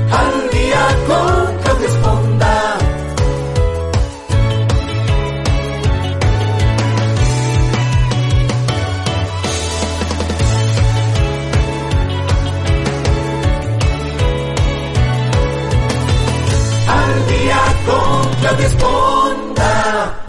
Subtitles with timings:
[0.09, 1.52] Al día con
[18.53, 20.19] con Claudio Esponda.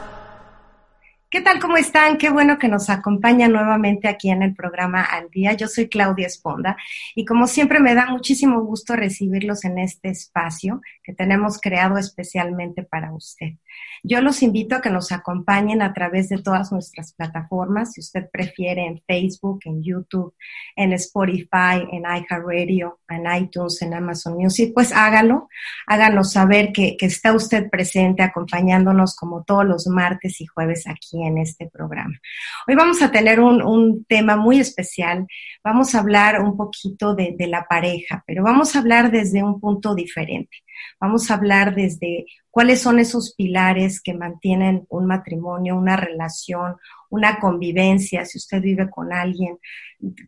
[1.28, 1.58] ¿Qué tal?
[1.58, 2.16] ¿Cómo están?
[2.16, 5.52] Qué bueno que nos acompañan nuevamente aquí en el programa Al Día.
[5.54, 6.76] Yo soy Claudia Esponda
[7.14, 12.82] y como siempre me da muchísimo gusto recibirlos en este espacio que tenemos creado especialmente
[12.84, 13.54] para usted.
[14.06, 18.28] Yo los invito a que nos acompañen a través de todas nuestras plataformas, si usted
[18.30, 20.34] prefiere en Facebook, en YouTube,
[20.76, 25.48] en Spotify, en iHeartRadio, en iTunes, en Amazon Music, pues hágalo,
[25.86, 31.22] háganos saber que, que está usted presente acompañándonos como todos los martes y jueves aquí
[31.22, 32.20] en este programa.
[32.68, 35.26] Hoy vamos a tener un, un tema muy especial,
[35.64, 39.58] vamos a hablar un poquito de, de la pareja, pero vamos a hablar desde un
[39.58, 40.58] punto diferente.
[41.00, 46.76] Vamos a hablar desde cuáles son esos pilares que mantienen un matrimonio, una relación,
[47.10, 49.58] una convivencia, si usted vive con alguien.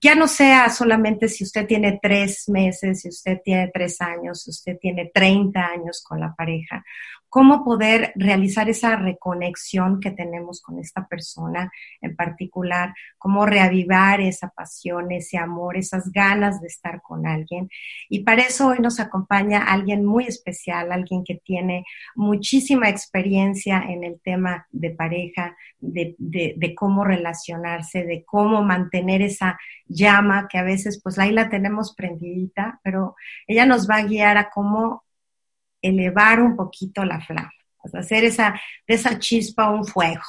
[0.00, 4.50] Ya no sea solamente si usted tiene tres meses, si usted tiene tres años, si
[4.50, 6.84] usted tiene 30 años con la pareja.
[7.28, 11.70] Cómo poder realizar esa reconexión que tenemos con esta persona
[12.00, 17.69] en particular, cómo reavivar esa pasión, ese amor, esas ganas de estar con alguien.
[18.09, 21.84] Y para eso hoy nos acompaña alguien muy especial, alguien que tiene
[22.15, 26.16] muchísima experiencia en el tema de pareja, de,
[26.75, 32.81] cómo relacionarse, de cómo mantener esa llama que a veces pues ahí la tenemos prendidita,
[32.82, 33.15] pero
[33.47, 35.04] ella nos va a guiar a cómo
[35.82, 37.53] elevar un poquito la flama,
[37.94, 40.22] hacer esa, de esa chispa un fuego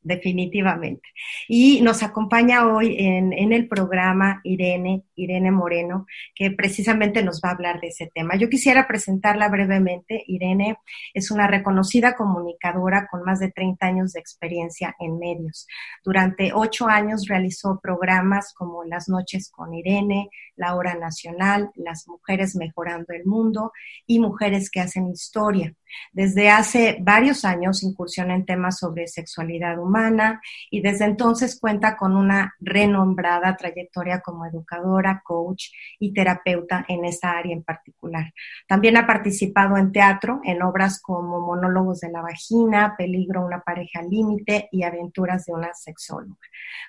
[0.00, 1.08] definitivamente.
[1.48, 7.50] Y nos acompaña hoy en, en, el programa Irene, Irene Moreno, que precisamente nos va
[7.50, 8.36] a hablar de ese tema.
[8.36, 10.24] Yo quisiera presentarla brevemente.
[10.26, 10.78] Irene
[11.12, 15.66] es una reconocida comunicadora con más de 30 años de experiencia en medios.
[16.04, 22.56] Durante ocho años realizó programas como Las noches con Irene, La Hora Nacional, Las Mujeres
[22.56, 23.72] Mejorando el Mundo
[24.06, 25.74] y Mujeres que hacen historia.
[26.12, 30.40] Desde hace varios años incursiona en temas sobre sexualidad humana
[30.70, 35.66] y desde entonces cuenta con una renombrada trayectoria como educadora, coach
[35.98, 38.32] y terapeuta en esta área en particular.
[38.66, 44.02] También ha participado en teatro en obras como Monólogos de la Vagina, Peligro, una pareja
[44.02, 46.36] límite y Aventuras de una sexóloga.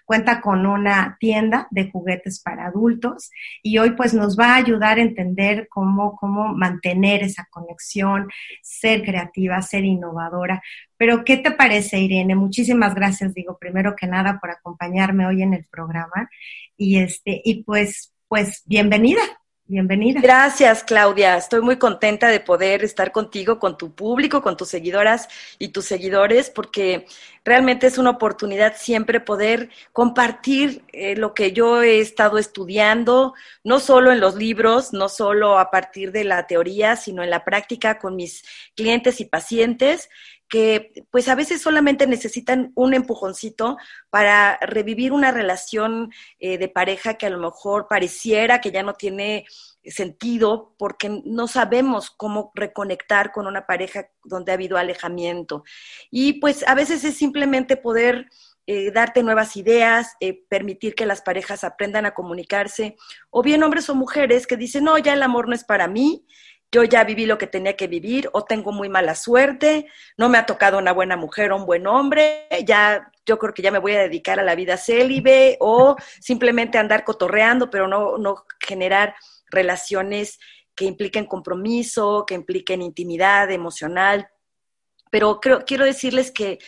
[0.05, 3.31] Cuenta con una tienda de juguetes para adultos
[3.61, 8.27] y hoy pues nos va a ayudar a entender cómo, cómo mantener esa conexión,
[8.61, 10.61] ser creativa, ser innovadora.
[10.99, 12.35] Pero, ¿qué te parece, Irene?
[12.35, 16.29] Muchísimas gracias, digo, primero que nada, por acompañarme hoy en el programa.
[16.75, 19.21] Y este, y pues, pues, bienvenida.
[19.63, 20.19] Bienvenida.
[20.19, 21.37] Gracias, Claudia.
[21.37, 25.85] Estoy muy contenta de poder estar contigo, con tu público, con tus seguidoras y tus
[25.85, 27.05] seguidores, porque
[27.45, 33.79] realmente es una oportunidad siempre poder compartir eh, lo que yo he estado estudiando, no
[33.79, 37.99] solo en los libros, no solo a partir de la teoría, sino en la práctica
[37.99, 38.43] con mis
[38.75, 40.09] clientes y pacientes
[40.49, 43.77] que pues a veces solamente necesitan un empujoncito
[44.09, 48.95] para revivir una relación eh, de pareja que a lo mejor pareciera que ya no
[48.95, 49.45] tiene
[49.83, 55.63] sentido porque no sabemos cómo reconectar con una pareja donde ha habido alejamiento.
[56.11, 58.27] Y pues a veces es simplemente poder
[58.71, 62.97] eh, darte nuevas ideas, eh, permitir que las parejas aprendan a comunicarse,
[63.29, 66.25] o bien hombres o mujeres que dicen, no, ya el amor no es para mí,
[66.71, 69.87] yo ya viví lo que tenía que vivir o tengo muy mala suerte,
[70.17, 73.61] no me ha tocado una buena mujer o un buen hombre, ya yo creo que
[73.61, 78.17] ya me voy a dedicar a la vida célibe o simplemente andar cotorreando, pero no,
[78.17, 79.15] no generar
[79.49, 80.39] relaciones
[80.75, 84.29] que impliquen compromiso, que impliquen intimidad emocional.
[85.11, 86.59] Pero creo, quiero decirles que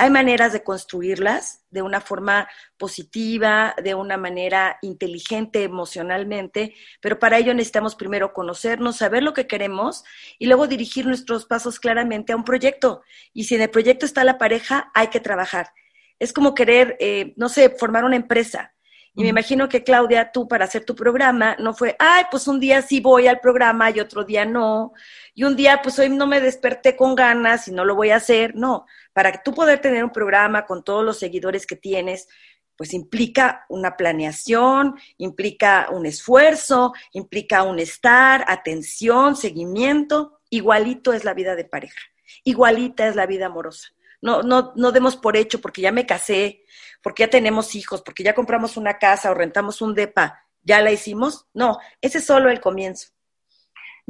[0.00, 7.36] hay maneras de construirlas de una forma positiva, de una manera inteligente emocionalmente, pero para
[7.36, 10.04] ello necesitamos primero conocernos, saber lo que queremos
[10.38, 13.02] y luego dirigir nuestros pasos claramente a un proyecto.
[13.32, 15.72] Y si en el proyecto está la pareja, hay que trabajar.
[16.20, 18.74] Es como querer, eh, no sé, formar una empresa.
[19.18, 22.60] Y me imagino que Claudia, tú para hacer tu programa, no fue, ay, pues un
[22.60, 24.92] día sí voy al programa y otro día no.
[25.34, 28.16] Y un día, pues hoy no me desperté con ganas y no lo voy a
[28.18, 28.54] hacer.
[28.54, 32.28] No, para que tú poder tener un programa con todos los seguidores que tienes,
[32.76, 40.38] pues implica una planeación, implica un esfuerzo, implica un estar, atención, seguimiento.
[40.48, 41.98] Igualito es la vida de pareja,
[42.44, 43.88] igualita es la vida amorosa.
[44.20, 46.64] No, no, no demos por hecho porque ya me casé,
[47.02, 50.90] porque ya tenemos hijos, porque ya compramos una casa o rentamos un DEPA, ¿ya la
[50.90, 51.46] hicimos?
[51.54, 53.08] No, ese es solo el comienzo.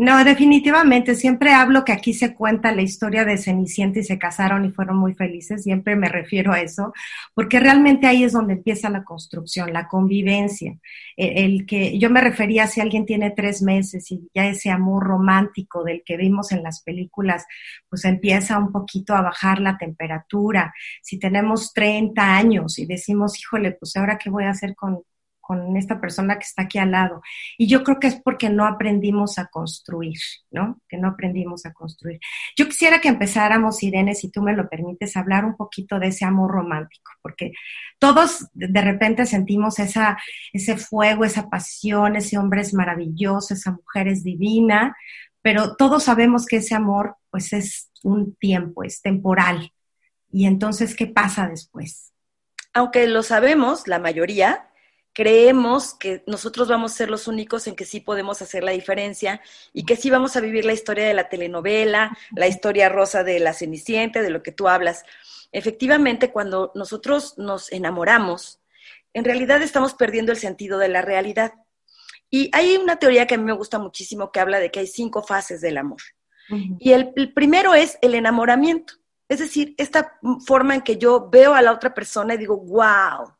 [0.01, 1.17] No, definitivamente.
[1.17, 4.97] Siempre hablo que aquí se cuenta la historia de Cenicienta y se casaron y fueron
[4.97, 5.65] muy felices.
[5.65, 6.93] Siempre me refiero a eso,
[7.35, 10.79] porque realmente ahí es donde empieza la construcción, la convivencia.
[11.17, 15.03] E, el, que yo me refería si alguien tiene tres meses y ya ese amor
[15.03, 17.45] romántico del que vimos en las películas,
[17.89, 20.73] pues empieza un poquito a bajar la temperatura.
[21.03, 25.03] Si tenemos 30 años y decimos, híjole, pues ahora qué voy a hacer con
[25.49, 27.23] con esta persona que está aquí al lado.
[27.57, 30.19] Y yo creo que es porque no aprendimos a construir,
[30.51, 30.79] ¿no?
[30.87, 32.21] Que no aprendimos a construir.
[32.55, 36.09] Yo quisiera que empezáramos, Irene, si tú me lo permites, a hablar un poquito de
[36.09, 37.53] ese amor romántico, porque
[37.99, 40.19] todos de repente sentimos esa,
[40.53, 44.95] ese fuego, esa pasión, ese hombre es maravilloso, esa mujer es divina,
[45.41, 49.73] pero todos sabemos que ese amor, pues es un tiempo, es temporal.
[50.31, 52.13] Y entonces, ¿qué pasa después?
[52.75, 54.69] Aunque lo sabemos, la mayoría,
[55.19, 59.41] creemos que nosotros vamos a ser los únicos en que sí podemos hacer la diferencia
[59.73, 63.41] y que sí vamos a vivir la historia de la telenovela, la historia rosa de
[63.41, 65.03] la Cenicienta, de lo que tú hablas.
[65.51, 68.61] Efectivamente, cuando nosotros nos enamoramos,
[69.13, 71.53] en realidad estamos perdiendo el sentido de la realidad.
[72.31, 74.87] Y hay una teoría que a mí me gusta muchísimo que habla de que hay
[74.87, 75.99] cinco fases del amor.
[76.79, 78.95] Y el, el primero es el enamoramiento.
[79.29, 80.17] Es decir, esta
[80.47, 83.37] forma en que yo veo a la otra persona y digo, wow,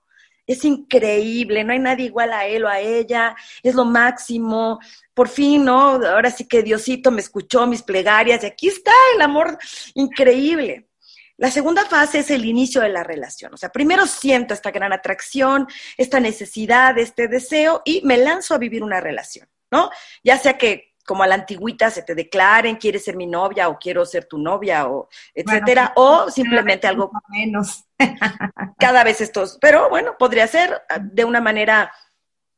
[0.49, 4.81] es increíble, no hay nadie igual a él o a ella, es lo máximo.
[5.13, 6.01] Por fin, ¿no?
[6.07, 9.59] Ahora sí que Diosito me escuchó mis plegarias y aquí está el amor
[9.95, 10.89] increíble.
[11.37, 13.55] La segunda fase es el inicio de la relación.
[13.55, 18.59] O sea, primero siento esta gran atracción, esta necesidad, este deseo y me lanzo a
[18.59, 19.91] vivir una relación, ¿no?
[20.25, 23.79] Ya sea que como a la antigüita se te declaren, quieres ser mi novia o
[23.79, 27.85] quiero ser tu novia o etcétera, o simplemente algo menos.
[28.79, 31.91] cada vez estos, pero bueno, podría ser ah, de una manera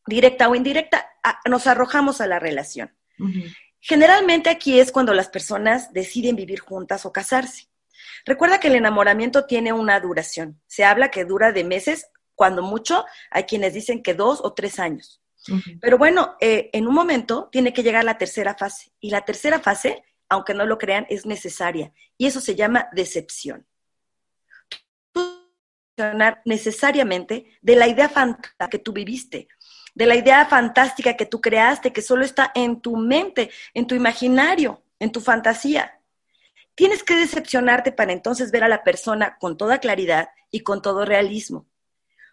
[0.04, 1.08] directa o indirecta,
[1.48, 2.92] nos arrojamos a la relación.
[3.78, 7.68] Generalmente aquí es cuando las personas deciden vivir juntas o casarse.
[8.24, 10.60] Recuerda que el enamoramiento tiene una duración.
[10.66, 14.80] Se habla que dura de meses, cuando mucho, hay quienes dicen que dos o tres
[14.80, 15.19] años.
[15.80, 18.92] Pero bueno, eh, en un momento tiene que llegar la tercera fase.
[19.00, 21.92] Y la tercera fase, aunque no lo crean, es necesaria.
[22.18, 23.66] Y eso se llama decepción.
[26.44, 29.48] necesariamente de la idea fantástica que tú viviste,
[29.94, 33.94] de la idea fantástica que tú creaste, que solo está en tu mente, en tu
[33.94, 36.00] imaginario, en tu fantasía.
[36.74, 41.04] Tienes que decepcionarte para entonces ver a la persona con toda claridad y con todo
[41.04, 41.69] realismo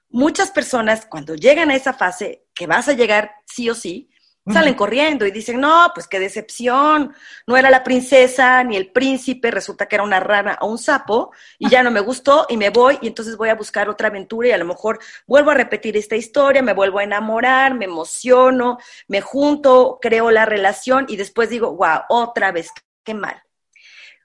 [0.09, 4.09] muchas personas cuando llegan a esa fase, que vas a llegar sí o sí,
[4.53, 7.13] salen corriendo y dicen, no, pues qué decepción,
[7.45, 11.31] no era la princesa ni el príncipe, resulta que era una rana o un sapo
[11.59, 14.47] y ya no me gustó y me voy y entonces voy a buscar otra aventura
[14.47, 18.77] y a lo mejor vuelvo a repetir esta historia, me vuelvo a enamorar, me emociono,
[19.07, 22.69] me junto, creo la relación y después digo, wow, otra vez,
[23.03, 23.41] qué mal.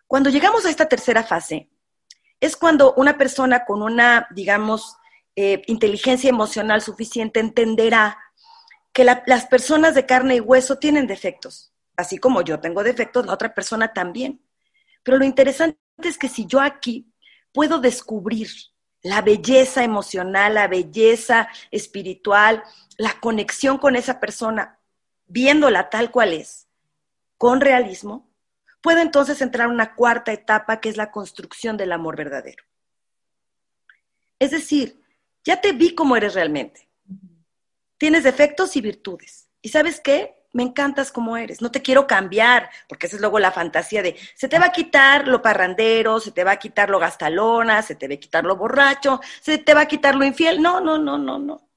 [0.07, 1.69] Cuando llegamos a esta tercera fase,
[2.39, 4.97] es cuando una persona con una, digamos,
[5.37, 8.19] eh, inteligencia emocional suficiente entenderá
[8.93, 11.73] que las personas de carne y hueso tienen defectos.
[11.97, 14.43] Así como yo tengo defectos, la otra persona también.
[15.03, 17.11] Pero lo interesante es que si yo aquí
[17.53, 18.49] puedo descubrir
[19.03, 22.63] la belleza emocional, la belleza espiritual,
[22.99, 24.79] la conexión con esa persona,
[25.27, 26.69] viéndola tal cual es,
[27.37, 28.31] con realismo,
[28.81, 32.65] puedo entonces entrar a una cuarta etapa que es la construcción del amor verdadero.
[34.39, 35.02] Es decir,
[35.45, 36.89] ya te vi como eres realmente.
[37.99, 39.49] Tienes defectos y virtudes.
[39.61, 40.43] ¿Y sabes qué?
[40.53, 44.17] me encantas como eres, no te quiero cambiar, porque esa es luego la fantasía de,
[44.35, 47.95] se te va a quitar lo parrandero, se te va a quitar lo gastalona, se
[47.95, 50.61] te va a quitar lo borracho, se te va a quitar lo infiel.
[50.61, 51.69] No, no, no, no, no.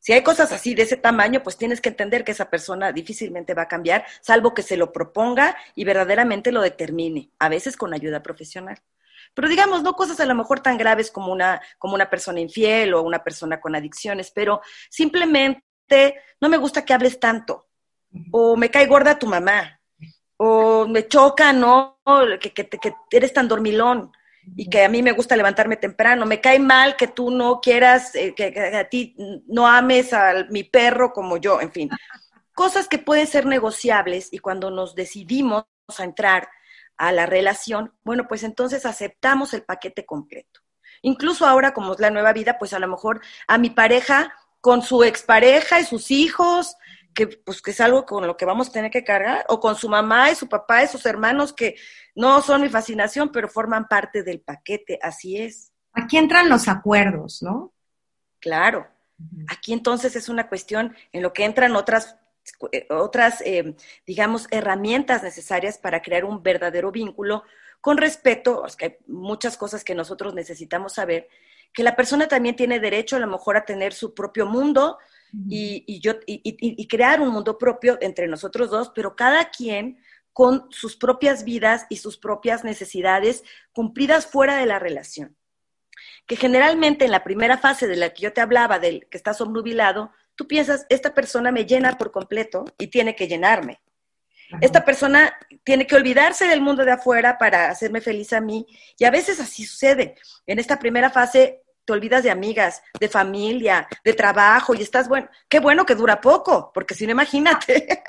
[0.00, 3.54] Si hay cosas así de ese tamaño, pues tienes que entender que esa persona difícilmente
[3.54, 7.92] va a cambiar, salvo que se lo proponga y verdaderamente lo determine, a veces con
[7.92, 8.78] ayuda profesional.
[9.38, 12.92] Pero digamos, no cosas a lo mejor tan graves como una, como una persona infiel
[12.92, 17.68] o una persona con adicciones, pero simplemente no me gusta que hables tanto,
[18.32, 19.80] o me cae gorda tu mamá,
[20.38, 22.00] o me choca, ¿no?
[22.40, 24.10] Que, que, que eres tan dormilón
[24.56, 26.26] y que a mí me gusta levantarme temprano.
[26.26, 29.14] Me cae mal que tú no quieras, eh, que, a ti
[29.46, 31.90] no ames a mi perro como yo, en fin.
[32.54, 35.66] Cosas que pueden ser negociables y cuando nos decidimos
[35.96, 36.48] a entrar
[36.98, 40.60] a la relación, bueno, pues entonces aceptamos el paquete completo.
[41.02, 44.82] Incluso ahora, como es la nueva vida, pues a lo mejor a mi pareja, con
[44.82, 46.76] su expareja y sus hijos,
[47.14, 49.76] que pues que es algo con lo que vamos a tener que cargar, o con
[49.76, 51.76] su mamá y su papá y sus hermanos que
[52.14, 55.72] no son mi fascinación, pero forman parte del paquete, así es.
[55.92, 57.72] Aquí entran los acuerdos, ¿no?
[58.40, 58.86] Claro.
[59.48, 62.16] Aquí entonces es una cuestión en lo que entran otras
[62.90, 63.74] otras, eh,
[64.06, 67.44] digamos, herramientas necesarias para crear un verdadero vínculo
[67.80, 71.28] con respeto, es que hay muchas cosas que nosotros necesitamos saber,
[71.72, 74.98] que la persona también tiene derecho a lo mejor a tener su propio mundo
[75.48, 79.98] y, yo, y, crear un mundo propio entre nosotros dos, pero cada quien
[80.32, 85.36] con sus propias vidas y sus propias necesidades cumplidas fuera de la relación.
[86.26, 89.40] Que generalmente en la primera fase de la que yo te hablaba, del que estás
[89.40, 93.80] obnubilado, tú piensas, esta persona me llena por completo y tiene que llenarme.
[94.60, 98.64] Esta persona tiene que olvidarse del mundo de afuera para hacerme feliz a mí.
[98.96, 100.14] Y a veces así sucede.
[100.46, 105.28] En esta primera fase te olvidas de amigas, de familia, de trabajo y estás bueno.
[105.48, 108.04] Qué bueno que dura poco, porque si no, imagínate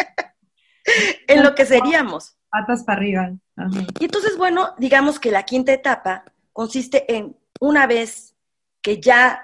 [1.27, 2.37] en lo que seríamos.
[2.49, 3.31] Patas para arriba.
[3.99, 8.35] Y entonces, bueno, digamos que la quinta etapa consiste en una vez
[8.81, 9.41] que ya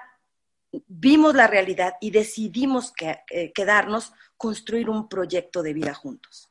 [0.86, 6.50] vimos la realidad y decidimos que, eh, quedarnos, construir un proyecto de vida juntos.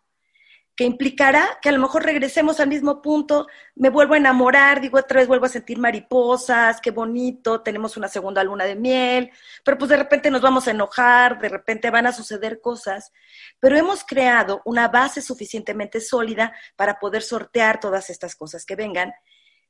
[0.76, 5.00] Que implicará que a lo mejor regresemos al mismo punto, me vuelvo a enamorar, digo
[5.00, 9.32] otra vez vuelvo a sentir mariposas, qué bonito, tenemos una segunda luna de miel,
[9.64, 13.14] pero pues de repente nos vamos a enojar, de repente van a suceder cosas,
[13.62, 19.14] pero hemos creado una base suficientemente sólida para poder sortear todas estas cosas que vengan,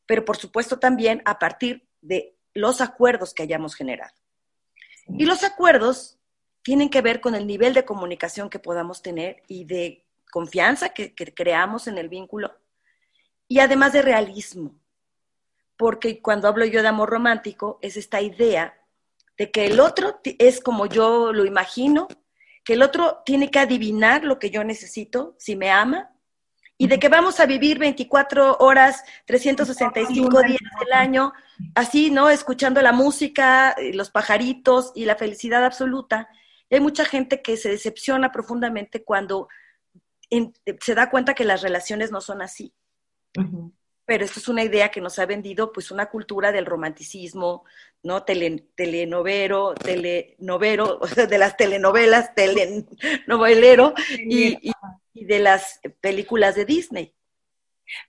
[0.08, 4.25] pero por supuesto también a partir de los acuerdos que hayamos generado.
[5.08, 6.18] Y los acuerdos
[6.64, 11.14] tienen que ver con el nivel de comunicación que podamos tener y de confianza que,
[11.14, 12.52] creamos en el vínculo
[13.48, 14.76] y además de realismo.
[15.78, 18.78] Porque cuando hablo yo de amor romántico es esta idea
[19.38, 22.08] de que el otro es como yo lo imagino,
[22.64, 26.15] que el otro tiene que adivinar lo que yo necesito si me ama
[26.78, 31.32] y de que vamos a vivir 24 horas, 365 días del año,
[31.74, 32.30] así, ¿no?
[32.30, 36.28] Escuchando la música, eh, los pajaritos y la felicidad absoluta.
[36.70, 39.48] Y hay mucha gente que se decepciona profundamente cuando
[40.82, 42.74] se da cuenta que las relaciones no son así.
[44.06, 47.64] Pero esto es una idea que nos ha vendido pues una cultura del romanticismo,
[48.04, 48.24] ¿no?
[48.24, 54.72] telenovero, telenovero, de las telenovelas, telenovelero, y, y
[55.24, 57.16] de las películas de Disney.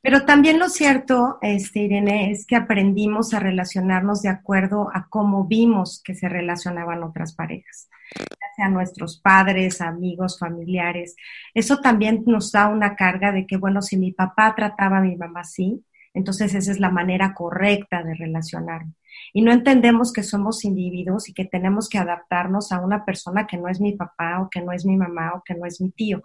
[0.02, 5.46] Pero también lo cierto, este, Irene, es que aprendimos a relacionarnos de acuerdo a cómo
[5.46, 11.14] vimos que se relacionaban otras parejas, ya sea nuestros padres, amigos, familiares.
[11.54, 15.16] Eso también nos da una carga de que, bueno, si mi papá trataba a mi
[15.16, 15.84] mamá así,
[16.16, 18.94] entonces esa es la manera correcta de relacionarme
[19.32, 23.56] y no entendemos que somos individuos y que tenemos que adaptarnos a una persona que
[23.56, 25.90] no es mi papá o que no es mi mamá o que no es mi
[25.90, 26.22] tío.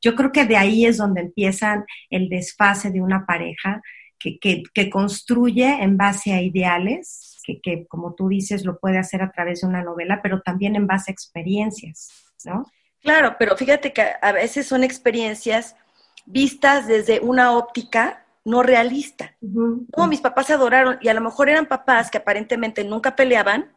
[0.00, 3.82] Yo creo que de ahí es donde empieza el desfase de una pareja
[4.18, 4.38] que,
[4.72, 9.30] que, construye en base a ideales, que, que, como tú dices lo puede hacer a
[9.30, 12.64] través de una novela, pero también en base a experiencias, ¿no?
[13.02, 15.76] Claro, pero fíjate que a veces son experiencias
[16.24, 19.36] vistas desde una óptica no realista.
[19.40, 23.74] No, mis papás se adoraron y a lo mejor eran papás que aparentemente nunca peleaban,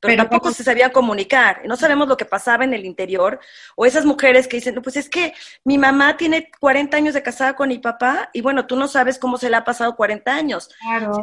[0.00, 1.62] pero, tampoco se sabían comunicar.
[1.64, 3.38] Y no sabemos lo que pasaba en el interior.
[3.76, 5.32] O esas mujeres que dicen, pues es que
[5.64, 9.18] mi mamá tiene 40 años de casada con mi papá y bueno, tú no sabes
[9.18, 10.70] cómo se le ha pasado 40 años,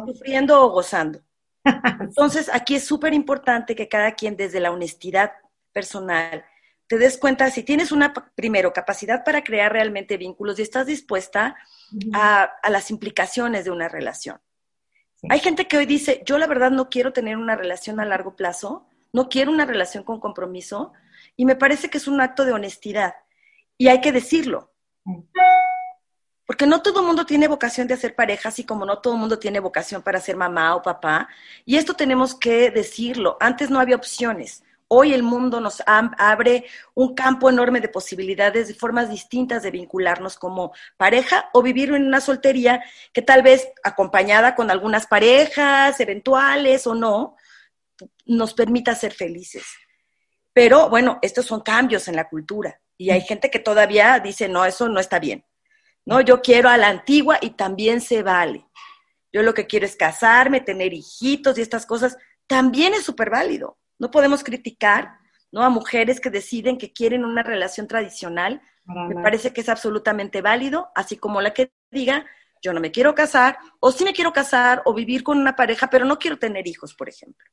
[0.06, 1.20] sufriendo o gozando.
[2.00, 5.32] Entonces, aquí es súper importante que cada quien desde la honestidad
[5.72, 6.44] personal
[6.90, 11.56] te des cuenta si tienes una, primero, capacidad para crear realmente vínculos y estás dispuesta
[12.12, 14.40] a, las implicaciones de una relación.
[15.28, 18.34] Hay gente que hoy dice, yo la verdad no quiero tener una relación a largo
[18.34, 20.92] plazo, no quiero una relación con compromiso,
[21.36, 23.14] y me parece que es un acto de honestidad.
[23.78, 24.72] Y hay que decirlo.
[26.44, 29.20] Porque no todo el mundo tiene vocación de hacer pareja, así como no todo el
[29.20, 31.28] mundo tiene vocación para ser mamá o papá.
[31.64, 33.36] Y esto tenemos que decirlo.
[33.38, 34.64] Antes no había opciones.
[34.92, 40.36] Hoy el mundo nos abre un campo enorme de posibilidades, de formas distintas de vincularnos
[40.36, 42.82] como pareja o vivir en una soltería
[43.12, 47.36] que tal vez acompañada con algunas parejas eventuales o no,
[48.26, 49.62] nos permita ser felices.
[50.52, 54.64] Pero bueno, estos son cambios en la cultura y hay gente que todavía dice, no,
[54.64, 55.44] eso no está bien.
[56.04, 58.66] No, yo quiero a la antigua y también se vale.
[59.32, 62.16] Yo lo que quiero es casarme, tener hijitos y estas cosas,
[62.48, 63.78] también es súper válido.
[64.00, 65.18] No podemos criticar
[65.52, 65.62] ¿no?
[65.62, 68.60] a mujeres que deciden que quieren una relación tradicional.
[68.84, 72.26] Me parece que es absolutamente válido, así como la que diga,
[72.60, 75.88] yo no me quiero casar, o sí me quiero casar, o vivir con una pareja,
[75.88, 77.46] pero no quiero tener hijos, por ejemplo.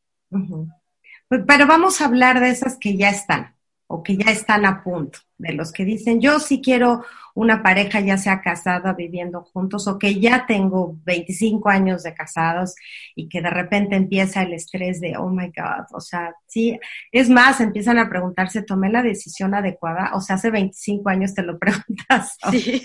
[1.27, 3.57] Pues, pero vamos a hablar de esas que ya están
[3.88, 8.00] o que ya están a punto, de los que dicen, yo sí quiero una pareja
[8.00, 12.75] ya sea casada, viviendo juntos, o que ya tengo 25 años de casados
[13.15, 16.79] y que de repente empieza el estrés de, oh my God, o sea, sí,
[17.12, 20.12] es más, empiezan a preguntarse, ¿tomé la decisión adecuada?
[20.15, 22.38] O sea, hace 25 años te lo preguntas.
[22.51, 22.84] Sí.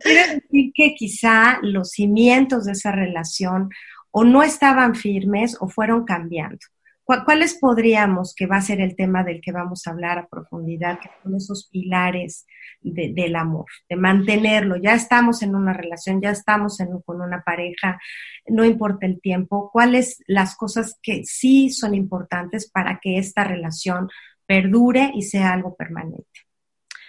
[0.00, 3.68] Quiere decir que quizá los cimientos de esa relación
[4.12, 6.58] o no estaban firmes o fueron cambiando.
[7.04, 11.00] ¿Cuáles podríamos, que va a ser el tema del que vamos a hablar a profundidad,
[11.00, 12.46] que son esos pilares
[12.80, 14.76] del amor, de mantenerlo?
[14.76, 18.00] Ya estamos en una relación, ya estamos con una pareja,
[18.46, 19.70] no importa el tiempo.
[19.72, 24.08] ¿Cuáles las cosas que sí son importantes para que esta relación
[24.46, 26.46] perdure y sea algo permanente?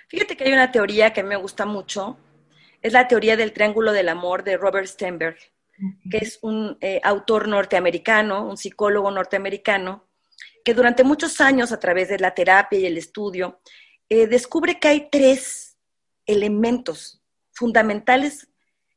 [0.10, 2.18] Fíjate que hay una teoría que me gusta mucho,
[2.82, 5.38] es la teoría del triángulo del amor de Robert Sternberg
[6.10, 10.08] que es un eh, autor norteamericano, un psicólogo norteamericano,
[10.64, 13.60] que durante muchos años, a través de la terapia y el estudio,
[14.10, 15.78] eh, descubre que hay tres
[16.26, 18.48] elementos fundamentales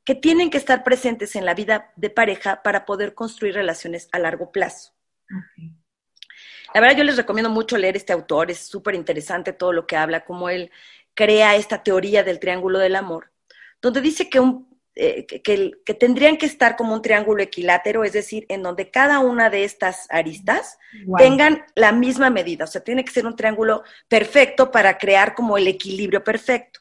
[0.05, 4.21] que tienen que estar presentes en la vida de pareja para poder construir relaciones a
[4.21, 4.93] largo plazo.
[6.73, 9.97] La verdad, yo les recomiendo mucho leer este autor, es súper interesante todo lo que
[9.97, 10.71] habla, cómo él
[11.15, 13.33] crea esta teoría del triángulo del amor,
[13.81, 18.47] donde dice que un eh, que, tendrían que estar como un triángulo equilátero, es decir,
[18.49, 20.79] en donde cada una de estas aristas
[21.19, 22.65] tengan la misma medida.
[22.65, 26.81] O sea, tiene que ser un triángulo perfecto para crear como el equilibrio perfecto.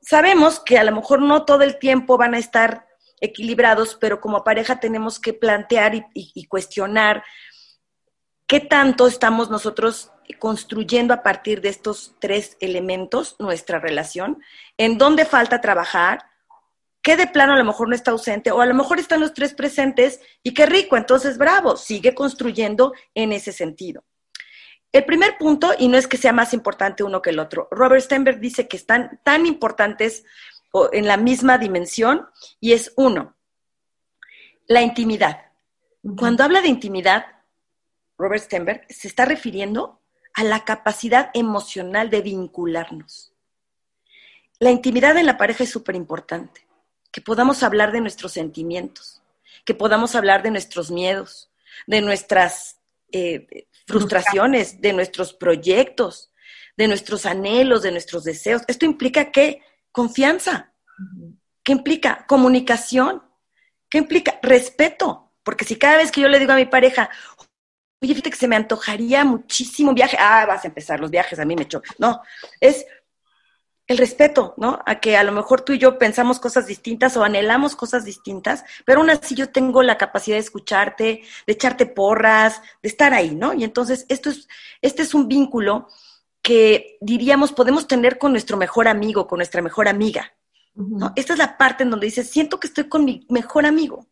[0.00, 2.86] Sabemos que a lo mejor no todo el tiempo van a estar
[3.20, 7.24] equilibrados, pero como pareja tenemos que plantear y cuestionar
[8.46, 14.40] qué tanto estamos nosotros construyendo a partir de estos tres elementos nuestra relación,
[14.76, 16.27] en dónde falta trabajar,
[17.08, 19.32] que de plano a lo mejor no está ausente o a lo mejor están los
[19.32, 24.04] tres presentes y qué rico, entonces bravo, sigue construyendo en ese sentido.
[24.92, 28.04] El primer punto, y no es que sea más importante uno que el otro, Robert
[28.04, 30.24] Steinberg dice que están tan importantes
[30.92, 32.28] en la misma dimensión
[32.60, 33.38] y es uno,
[34.66, 35.46] la intimidad.
[36.14, 37.24] Cuando habla de intimidad,
[38.18, 40.02] Robert Steinberg se está refiriendo
[40.34, 43.32] a la capacidad emocional de vincularnos.
[44.58, 46.67] La intimidad en la pareja es súper importante
[47.10, 49.22] que podamos hablar de nuestros sentimientos,
[49.64, 51.50] que podamos hablar de nuestros miedos,
[51.86, 52.78] de nuestras
[53.12, 56.30] eh, frustraciones, de nuestros proyectos,
[56.76, 58.62] de nuestros anhelos, de nuestros deseos.
[58.68, 59.62] Esto implica qué?
[59.90, 60.72] Confianza.
[61.62, 62.24] ¿Qué implica?
[62.26, 63.22] Comunicación.
[63.88, 64.38] ¿Qué implica?
[64.42, 65.32] Respeto.
[65.42, 67.10] Porque si cada vez que yo le digo a mi pareja,
[68.00, 71.44] oye, fíjate que se me antojaría muchísimo viaje, ah, vas a empezar los viajes, a
[71.44, 71.90] mí me choca.
[71.98, 72.20] No,
[72.60, 72.86] es
[73.88, 74.80] el respeto, ¿no?
[74.84, 78.62] A que a lo mejor tú y yo pensamos cosas distintas o anhelamos cosas distintas,
[78.84, 83.34] pero aún así yo tengo la capacidad de escucharte, de echarte porras, de estar ahí,
[83.34, 83.54] ¿no?
[83.54, 84.46] Y entonces esto es,
[84.82, 85.88] este es un vínculo
[86.42, 90.34] que diríamos podemos tener con nuestro mejor amigo, con nuestra mejor amiga.
[90.74, 91.12] ¿no?
[91.16, 94.06] Esta es la parte en donde dices, siento que estoy con mi mejor amigo.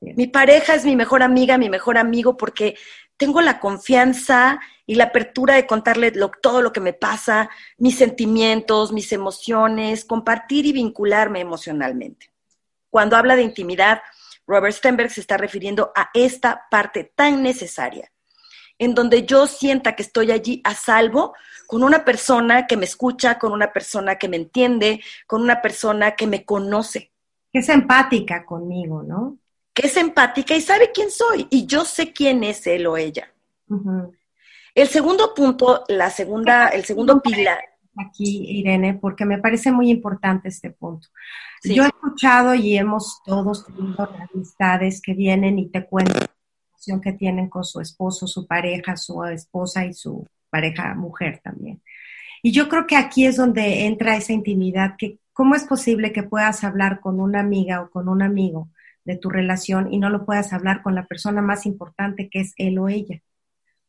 [0.00, 2.76] Mi pareja es mi mejor amiga, mi mejor amigo, porque
[3.16, 7.48] tengo la confianza y la apertura de contarle todo lo que me pasa,
[7.78, 12.30] mis sentimientos, mis emociones, compartir y vincularme emocionalmente.
[12.90, 14.02] Cuando habla de intimidad,
[14.46, 18.12] Robert Stenberg se está refiriendo a esta parte tan necesaria,
[18.78, 21.34] en donde yo sienta que estoy allí a salvo
[21.66, 26.14] con una persona que me escucha, con una persona que me entiende, con una persona
[26.14, 27.12] que me conoce.
[27.52, 29.38] Que es empática conmigo, ¿no?
[29.74, 33.30] Que es empática y sabe quién soy y yo sé quién es él o ella.
[34.74, 37.58] El segundo punto, la segunda, el segundo pilar.
[37.96, 41.08] Aquí, Irene, porque me parece muy importante este punto.
[41.62, 46.28] Yo he escuchado y hemos todos tenido amistades que vienen y te cuentan la
[46.72, 51.82] relación que tienen con su esposo, su pareja, su esposa y su pareja mujer también.
[52.42, 56.22] Y yo creo que aquí es donde entra esa intimidad, que cómo es posible que
[56.22, 58.68] puedas hablar con una amiga o con un amigo
[59.04, 62.54] de tu relación y no lo puedas hablar con la persona más importante que es
[62.56, 63.20] él o ella.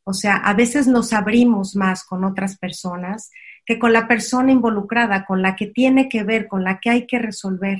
[0.03, 3.31] O sea, a veces nos abrimos más con otras personas
[3.65, 7.07] que con la persona involucrada, con la que tiene que ver, con la que hay
[7.07, 7.79] que resolver,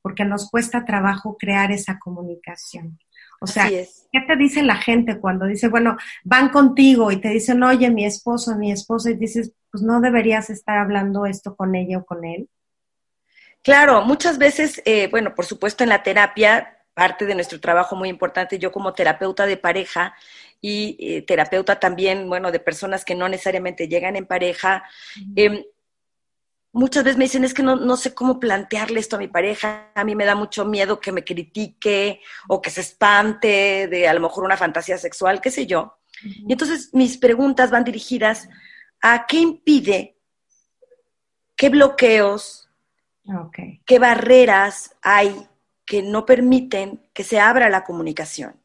[0.00, 2.98] porque nos cuesta trabajo crear esa comunicación.
[3.40, 7.62] O sea, ¿qué te dice la gente cuando dice, bueno, van contigo y te dicen,
[7.62, 11.98] oye, mi esposo, mi esposa, y dices, pues no deberías estar hablando esto con ella
[11.98, 12.48] o con él?
[13.62, 18.08] Claro, muchas veces, eh, bueno, por supuesto en la terapia, parte de nuestro trabajo muy
[18.08, 20.14] importante, yo como terapeuta de pareja
[20.60, 24.84] y eh, terapeuta también, bueno, de personas que no necesariamente llegan en pareja,
[25.36, 25.62] em,
[26.72, 29.90] muchas veces me dicen, es que no, no, sé cómo plantearle esto a mi pareja,
[29.94, 34.14] a mí me da mucho miedo que me critique o que se espante de a
[34.14, 35.98] lo mejor una fantasía sexual, qué sé yo.
[36.22, 38.48] Y entonces mis preguntas van dirigidas
[39.02, 40.16] a qué impide,
[41.56, 42.64] qué bloqueos,
[43.86, 45.48] ¿Qué barreras hay
[45.84, 48.60] que no permiten que se abra la comunicación?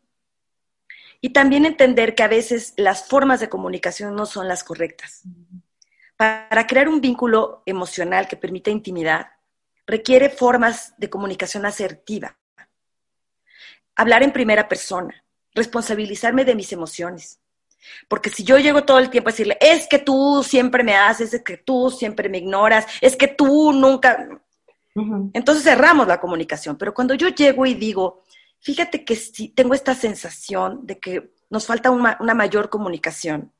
[1.21, 5.23] Y también entender que a veces las formas de comunicación no son las correctas.
[6.15, 9.27] Para crear un vínculo emocional que permita intimidad,
[9.85, 12.37] requiere formas de comunicación asertiva.
[13.95, 17.39] Hablar en primera persona, responsabilizarme de mis emociones.
[18.07, 21.33] Porque si yo llego todo el tiempo a decirle, es que tú siempre me haces,
[21.33, 24.38] es que tú siempre me ignoras, es que tú nunca,
[25.33, 28.23] entonces cerramos la comunicación, pero cuando yo llego y digo,
[28.59, 33.51] fíjate que si tengo esta sensación de que nos falta una, mayor comunicación,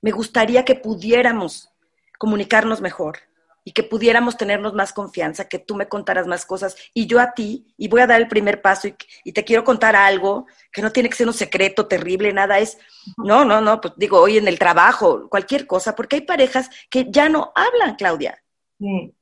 [0.00, 1.70] me gustaría que pudiéramos
[2.18, 3.18] comunicarnos mejor
[3.64, 7.32] y que pudiéramos tenernos más confianza, que tú me contaras más cosas y yo a
[7.32, 10.82] ti, y voy a dar el primer paso y, y, te quiero contar algo que
[10.82, 12.78] no tiene que ser un secreto terrible, nada es,
[13.16, 17.06] no, no, no, pues digo, hoy en el trabajo, cualquier cosa, porque hay parejas que
[17.08, 18.42] ya no hablan, Claudia.
[18.80, 19.14] Sí.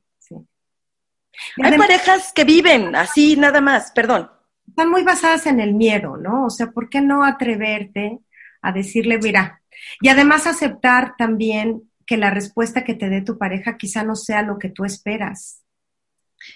[1.62, 4.30] Hay parejas que viven así nada más, perdón.
[4.68, 6.46] Están muy basadas en el miedo, ¿no?
[6.46, 8.20] O sea, ¿por qué no atreverte
[8.62, 9.62] a decirle, mira?
[10.00, 14.42] Y además aceptar también que la respuesta que te dé tu pareja quizá no sea
[14.42, 15.62] lo que tú esperas.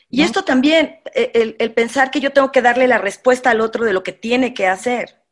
[0.08, 3.84] Y esto también, e, el, pensar que yo tengo que darle la respuesta al otro
[3.84, 5.22] de lo que tiene que hacer.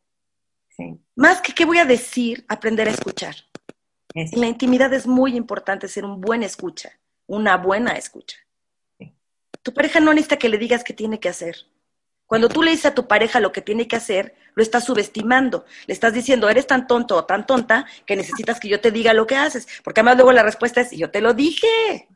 [0.77, 1.01] Sí.
[1.17, 3.35] Más que qué voy a decir, aprender a escuchar.
[4.15, 6.91] En la intimidad es muy importante ser un buen escucha,
[7.27, 8.37] una buena escucha.
[9.63, 11.57] Tu pareja no necesita que le digas qué tiene que hacer.
[12.27, 15.65] Cuando tú le dices a tu pareja lo que tiene que hacer, lo estás subestimando.
[15.87, 19.13] Le estás diciendo, eres tan tonto o tan tonta que necesitas que yo te diga
[19.13, 19.69] lo que haces.
[19.85, 22.09] Porque además luego la respuesta es, yo te lo dije.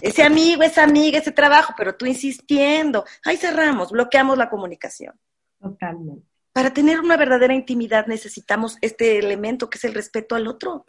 [0.00, 3.04] Ese amigo, esa amiga, ese trabajo, pero tú insistiendo.
[3.24, 5.14] Ahí cerramos, bloqueamos la comunicación.
[5.60, 6.26] Totalmente.
[6.52, 10.86] Para tener una verdadera intimidad necesitamos este elemento que es el respeto al otro.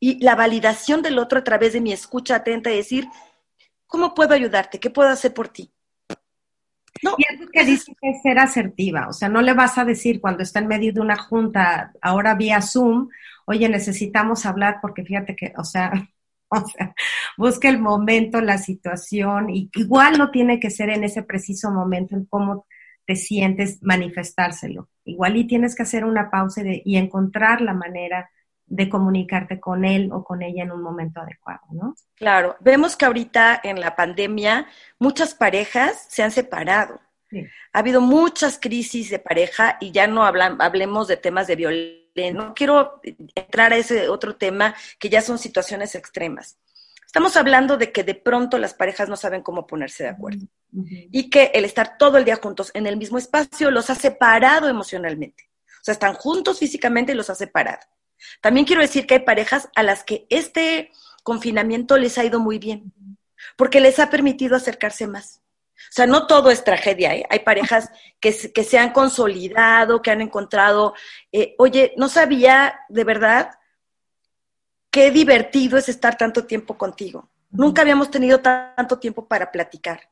[0.00, 3.06] Y la validación del otro a través de mi escucha atenta y decir,
[3.86, 4.80] ¿Cómo puedo ayudarte?
[4.80, 5.72] ¿Qué puedo hacer por ti?
[7.02, 9.84] No, y eso que dice que es ser asertiva, o sea, no le vas a
[9.84, 13.08] decir cuando está en medio de una junta, ahora vía Zoom,
[13.46, 15.92] oye, necesitamos hablar porque fíjate que, o sea,
[16.48, 16.94] o sea,
[17.36, 22.14] busca el momento, la situación, y igual no tiene que ser en ese preciso momento
[22.16, 22.66] en cómo
[23.04, 24.88] te sientes manifestárselo.
[25.04, 28.28] Igual y tienes que hacer una pausa y encontrar la manera
[28.66, 31.94] de comunicarte con él o con ella en un momento adecuado, ¿no?
[32.16, 34.66] Claro, vemos que ahorita en la pandemia
[34.98, 37.00] muchas parejas se han separado.
[37.72, 42.06] Ha habido muchas crisis de pareja y ya no hablan, hablemos de temas de violencia.
[42.32, 43.00] No quiero
[43.34, 46.58] entrar a ese otro tema que ya son situaciones extremas.
[47.04, 51.30] Estamos hablando de que de pronto las parejas no saben cómo ponerse de acuerdo y
[51.30, 55.50] que el estar todo el día juntos en el mismo espacio los ha separado emocionalmente.
[55.66, 57.80] O sea, están juntos físicamente y los ha separado.
[58.40, 60.90] También quiero decir que hay parejas a las que este
[61.22, 62.92] confinamiento les ha ido muy bien,
[63.56, 65.42] porque les ha permitido acercarse más.
[65.76, 67.26] O sea, no todo es tragedia, ¿eh?
[67.28, 70.94] Hay parejas que, se han consolidado, que han encontrado,
[71.32, 73.50] eh, oye, no sabía de verdad
[74.90, 77.28] qué divertido es estar tanto tiempo contigo.
[77.50, 80.08] Nunca habíamos tenido tanto tiempo para platicar.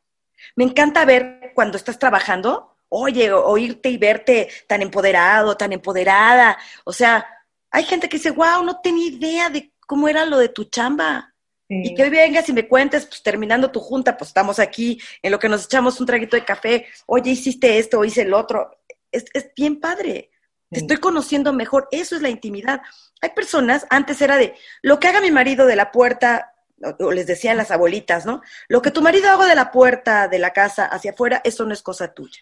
[0.56, 6.58] Me encanta ver cuando estás trabajando, oye, oírte y verte tan empoderado, tan empoderada.
[6.84, 7.26] O sea,
[7.74, 11.34] hay gente que dice, wow, no tenía idea de cómo era lo de tu chamba.
[11.68, 15.32] Y que hoy vengas y me cuentes, pues terminando tu junta, pues estamos aquí en
[15.32, 18.70] lo que nos echamos un traguito de café, oye, hiciste esto, o hice el otro.
[19.10, 19.24] Es,
[19.56, 20.30] bien padre.
[20.70, 21.88] Te estoy conociendo mejor.
[21.90, 22.80] Eso es la intimidad.
[23.20, 26.54] Hay personas, antes era de, lo que haga mi marido de la puerta,
[27.00, 28.40] o, les decían las abuelitas, ¿no?
[28.68, 31.72] Lo que tu marido haga de la puerta de la casa hacia afuera, eso no
[31.72, 32.40] es cosa tuya.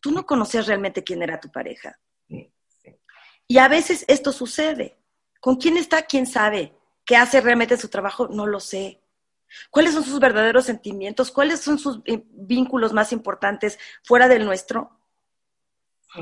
[0.00, 1.98] tú no conocías realmente quién era tu pareja.
[3.48, 4.98] Y a veces esto sucede.
[5.40, 6.02] ¿Con quién está?
[6.02, 6.76] ¿Quién sabe?
[7.06, 9.00] qué hace realmente su trabajo, no lo sé.
[9.70, 11.30] ¿Cuáles son sus verdaderos sentimientos?
[11.30, 14.90] ¿Cuáles son sus eh, vínculos más importantes fuera del nuestro?
[16.12, 16.20] Sí,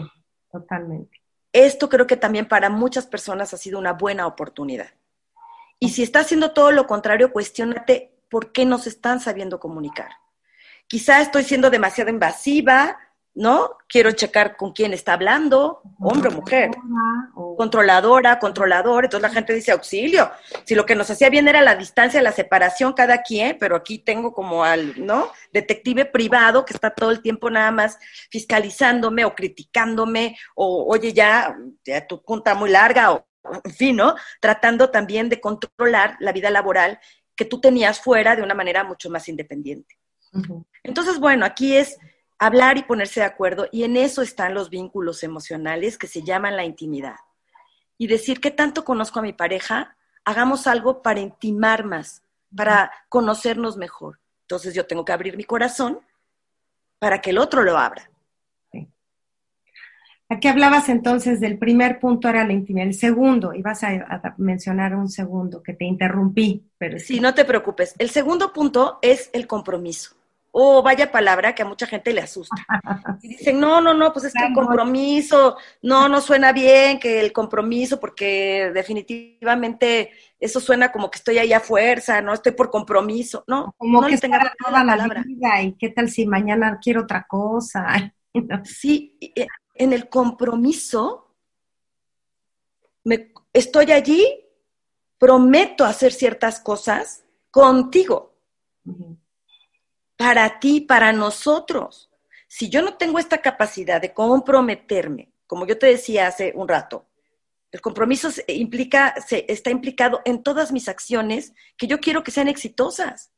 [0.52, 1.22] totalmente.
[1.52, 4.92] Esto creo que también para muchas personas ha sido una buena oportunidad.
[5.80, 10.10] Y si está haciendo todo lo contrario, cuestionate por qué no se están sabiendo comunicar.
[10.86, 12.98] Quizá estoy siendo demasiado invasiva,
[13.34, 13.78] ¿no?
[13.88, 16.70] Quiero checar con quién está hablando, hombre o mujer,
[17.56, 20.30] controladora, controlador, entonces la gente dice auxilio.
[20.64, 23.98] Si lo que nos hacía bien era la distancia, la separación cada quien, pero aquí
[23.98, 25.30] tengo como al, ¿no?
[25.52, 27.98] Detective privado que está todo el tiempo nada más
[28.30, 33.26] fiscalizándome o criticándome o, oye, ya, ya tu punta muy larga o,
[33.64, 34.14] en fin, ¿no?
[34.40, 37.00] Tratando también de controlar la vida laboral
[37.34, 39.98] que tú tenías fuera de una manera mucho más independiente.
[40.82, 41.98] Entonces, bueno, aquí es
[42.46, 46.56] hablar y ponerse de acuerdo, y en eso están los vínculos emocionales que se llaman
[46.56, 47.16] la intimidad.
[47.96, 52.22] Y decir que tanto conozco a mi pareja, hagamos algo para intimar más,
[52.54, 54.20] para conocernos mejor.
[54.42, 56.00] Entonces yo tengo que abrir mi corazón
[56.98, 58.10] para que el otro lo abra.
[60.28, 64.96] Aquí hablabas entonces del primer punto era la intimidad, el segundo, ibas a, a mencionar
[64.96, 67.94] un segundo que te interrumpí, pero sí, no te preocupes.
[67.98, 70.16] El segundo punto es el compromiso
[70.56, 72.54] oh, vaya palabra que a mucha gente le asusta.
[73.22, 77.20] Y dicen, no, no, no, pues es que el compromiso, no, no suena bien que
[77.20, 82.70] el compromiso, porque definitivamente eso suena como que estoy ahí a fuerza, no estoy por
[82.70, 83.74] compromiso, ¿no?
[83.78, 85.24] Como no que tenga toda la palabra.
[85.26, 88.14] vida y qué tal si mañana quiero otra cosa.
[88.64, 91.36] Sí, e, en el compromiso
[93.04, 94.26] me, estoy allí,
[95.18, 98.34] prometo hacer ciertas cosas contigo
[100.24, 102.10] para ti, para nosotros.
[102.48, 107.06] Si yo no tengo esta capacidad de comprometerme, como yo te decía hace un rato,
[107.70, 112.48] el compromiso implica, se, está implicado en todas mis acciones que yo quiero que sean
[112.48, 113.32] exitosas.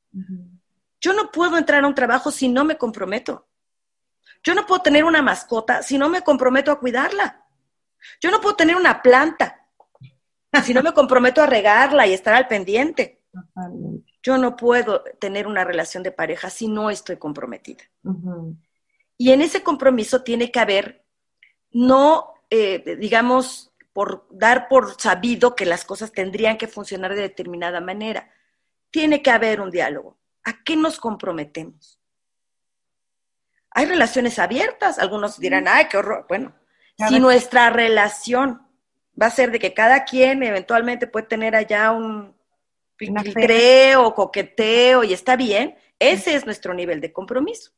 [1.00, 3.48] Yo no puedo entrar a un trabajo si no me comprometo.
[4.44, 7.44] Yo no puedo tener una mascota si no me comprometo a cuidarla.
[8.20, 9.66] Yo no puedo tener una planta
[10.62, 13.22] si no me comprometo a regarla y estar al pendiente.
[14.26, 17.84] Yo no puedo tener una relación de pareja si no estoy comprometida.
[19.16, 21.04] Y en ese compromiso tiene que haber,
[21.70, 27.80] no, eh, digamos, por dar por sabido que las cosas tendrían que funcionar de determinada
[27.80, 28.28] manera.
[28.90, 30.18] Tiene que haber un diálogo.
[30.42, 32.00] ¿A qué nos comprometemos?
[33.70, 36.26] Hay relaciones abiertas, algunos dirán, ay, qué horror.
[36.28, 36.52] Bueno,
[37.08, 38.66] si nuestra relación
[39.22, 42.35] va a ser de que cada quien eventualmente puede tener allá un,
[42.96, 47.72] creo, coqueteo y está bien, ese es nuestro nivel de compromiso.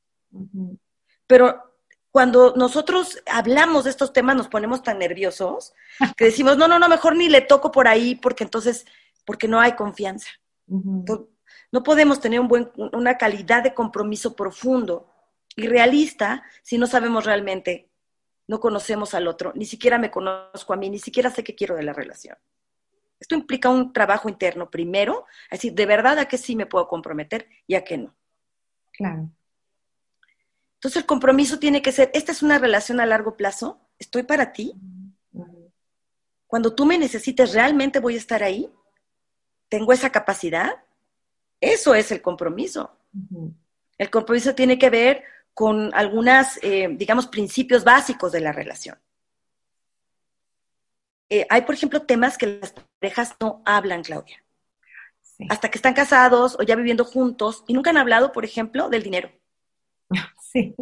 [1.27, 1.69] Pero
[2.11, 5.73] cuando nosotros hablamos de estos temas nos ponemos tan nerviosos
[6.17, 8.87] que decimos, no, no, no, mejor ni le toco por ahí porque entonces,
[9.25, 10.31] porque no hay confianza.
[10.67, 15.13] no podemos tener un buen, una calidad de compromiso profundo
[15.55, 17.91] y realista si no sabemos realmente,
[18.47, 21.77] no conocemos al otro, ni siquiera me conozco a mí, ni siquiera sé qué quiero
[21.77, 22.37] de la relación.
[23.21, 27.49] Esto implica un trabajo interno primero, decir, de verdad a qué sí me puedo comprometer
[27.67, 28.15] y a qué no.
[28.93, 29.31] Claro.
[30.75, 34.53] Entonces el compromiso tiene que ser, esta es una relación a largo plazo, estoy para
[34.53, 34.75] ti.
[36.47, 38.71] Cuando tú me necesites, ¿realmente voy a estar ahí?
[39.69, 40.85] ¿Tengo esa capacidad?
[41.61, 42.97] Eso es el compromiso.
[43.99, 48.97] El compromiso tiene que ver con algunas, eh, digamos, principios básicos de la relación.
[51.31, 54.43] Eh, hay, por ejemplo, temas que las parejas no hablan, Claudia.
[55.49, 59.03] Hasta que están casados o ya viviendo juntos y nunca han hablado, por ejemplo, del
[59.03, 59.31] dinero.
[60.51, 60.75] Sí.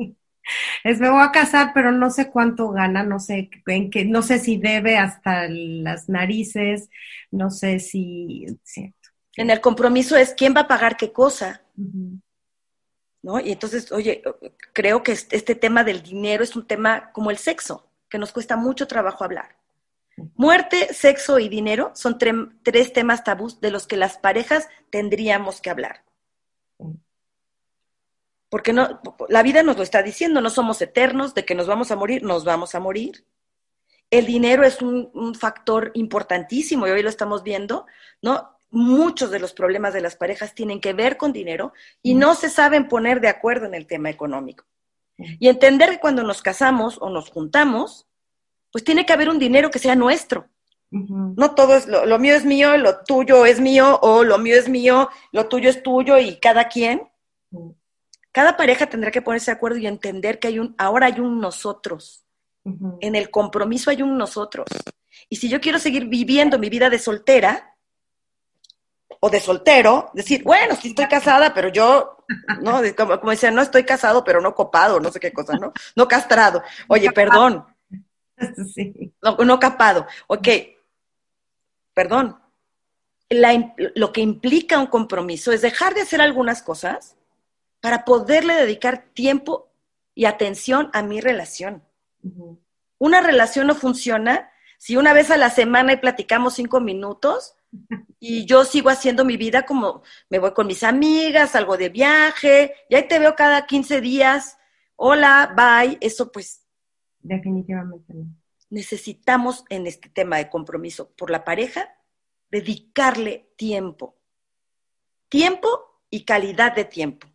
[0.85, 4.22] Es me voy a casar, pero no sé cuánto gana, no sé en qué, no
[4.22, 6.88] sé si debe hasta las narices,
[7.32, 8.46] no sé si.
[9.37, 11.62] En el compromiso es quién va a pagar qué cosa.
[13.22, 13.40] ¿No?
[13.40, 14.22] Y entonces, oye,
[14.72, 18.56] creo que este tema del dinero es un tema como el sexo, que nos cuesta
[18.56, 19.56] mucho trabajo hablar.
[20.35, 25.70] Muerte, sexo y dinero son tres temas tabús de los que las parejas tendríamos que
[25.70, 26.05] hablar.
[28.48, 31.90] Porque no, la vida nos lo está diciendo, no somos eternos, de que nos vamos
[31.90, 33.24] a morir, nos vamos a morir.
[34.11, 37.87] El dinero es un, un factor importantísimo y hoy lo estamos viendo,
[38.22, 38.57] ¿no?
[38.70, 42.48] Muchos de los problemas de las parejas tienen que ver con dinero y no se
[42.48, 44.64] saben poner de acuerdo en el tema económico.
[45.18, 48.06] Y entender que cuando nos casamos o nos juntamos,
[48.70, 50.48] pues tiene que haber un dinero que sea nuestro.
[50.90, 54.68] No todo es, lo, mío es mío, lo tuyo es mío, o lo mío es
[54.68, 57.09] mío, lo tuyo es tuyo y cada quien.
[58.33, 61.40] Cada pareja tendrá que ponerse de acuerdo y entender que hay un, ahora hay un
[61.40, 62.24] nosotros.
[63.00, 64.66] En el compromiso hay un nosotros.
[65.29, 67.76] Y si yo quiero seguir viviendo mi vida de soltera,
[69.20, 72.18] o de soltero, decir, bueno, sí estoy casada, pero yo,
[72.61, 72.81] ¿no?
[72.96, 75.72] Como, como decía, no estoy casado, pero no copado, no sé qué cosa, ¿no?
[75.94, 76.62] No castrado.
[76.88, 77.64] Oye, perdón.
[78.75, 79.12] Sí.
[79.22, 80.07] No, no capado.
[80.27, 80.49] Ok,
[81.94, 82.38] perdón.
[83.29, 87.16] La, lo que implica un compromiso es dejar de hacer algunas cosas
[87.81, 89.68] para poderle dedicar tiempo
[90.14, 91.83] y atención a mi relación.
[92.99, 97.55] Una relación no funciona si una vez a la semana y platicamos cinco minutos
[98.20, 102.75] y yo sigo haciendo mi vida como me voy con mis amigas, salgo de viaje,
[102.88, 104.59] y ahí te veo cada 15 días,
[104.96, 106.65] hola, bye, eso pues
[107.26, 108.26] Definitivamente no.
[108.70, 111.88] necesitamos en este tema de compromiso por la pareja
[112.50, 114.16] dedicarle tiempo.
[115.28, 115.68] Tiempo
[116.10, 117.26] y calidad de tiempo.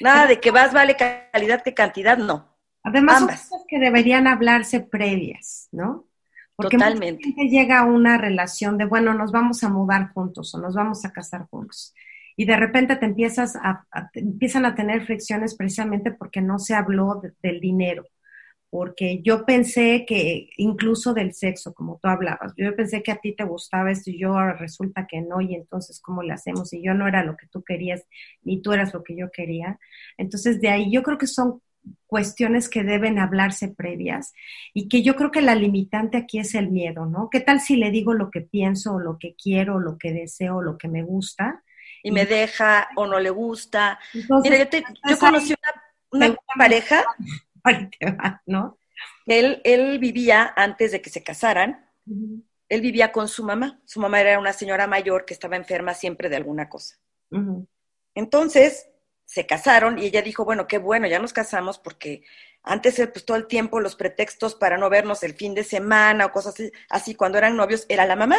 [0.00, 2.56] Nada de que más vale calidad que cantidad, no.
[2.82, 6.06] Además, son cosas que deberían hablarse previas, ¿no?
[6.56, 7.22] Porque mucha Totalmente.
[7.24, 11.04] gente llega a una relación de, bueno, nos vamos a mudar juntos o nos vamos
[11.04, 11.94] a casar juntos.
[12.36, 16.58] Y de repente te empiezas a, a- te empiezan a tener fricciones precisamente porque no
[16.58, 18.04] se habló de- del dinero.
[18.70, 23.34] Porque yo pensé que, incluso del sexo, como tú hablabas, yo pensé que a ti
[23.34, 26.72] te gustaba esto y yo ahora resulta que no, y entonces, ¿cómo le hacemos?
[26.74, 28.04] Y yo no era lo que tú querías,
[28.42, 29.78] ni tú eras lo que yo quería.
[30.18, 31.62] Entonces, de ahí yo creo que son
[32.06, 34.32] cuestiones que deben hablarse previas
[34.74, 37.28] y que yo creo que la limitante aquí es el miedo, ¿no?
[37.30, 40.76] ¿Qué tal si le digo lo que pienso, lo que quiero, lo que deseo, lo
[40.76, 41.62] que me gusta?
[42.02, 43.98] Y me deja o no le gusta.
[44.14, 45.54] Entonces, Mira, yo, te- yo conocí
[46.12, 47.04] una, una pareja
[47.64, 48.78] ahí te va, ¿no?
[49.26, 51.86] Él, él vivía, antes de que se casaran,
[52.68, 53.80] él vivía con su mamá.
[53.84, 56.96] Su mamá era una señora mayor que estaba enferma siempre de alguna cosa.
[58.14, 58.88] Entonces,
[59.24, 62.24] se casaron y ella dijo, bueno, qué bueno, ya nos casamos porque
[62.62, 66.26] antes, eh, pues todo el tiempo los pretextos para no vernos el fin de semana
[66.26, 68.36] o cosas así, así cuando eran novios, era la mamá.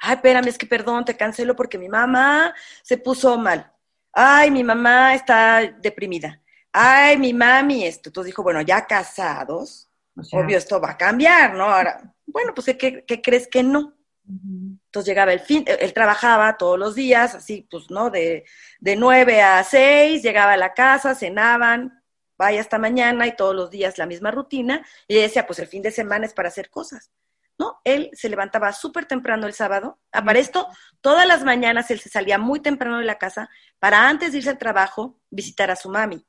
[0.00, 3.72] Ay, espérame, es que perdón, te cancelo porque mi mamá se puso mal.
[4.12, 6.40] Ay, mi mamá está deprimida.
[6.76, 8.08] Ay, mi mami esto.
[8.08, 11.64] Entonces dijo, bueno, ya casados, O sea, obvio esto va a cambiar, ¿no?
[11.64, 13.94] Ahora, bueno, pues ¿qué, qué crees que no?
[14.26, 18.10] Entonces llegaba el fin, él trabajaba todos los días, así pues, ¿no?
[18.10, 18.44] De,
[18.80, 22.02] de 9 a 6, llegaba a la casa, cenaban,
[22.36, 24.84] vaya hasta mañana y todos los días la misma rutina.
[25.06, 27.12] Y ella decía, pues el fin de semana es para hacer cosas.
[27.56, 27.80] ¿No?
[27.84, 30.00] Él se levantaba súper temprano el sábado.
[30.10, 30.66] Para esto,
[31.00, 34.50] todas las mañanas él se salía muy temprano de la casa para antes de irse
[34.50, 36.26] al trabajo visitar a su mami.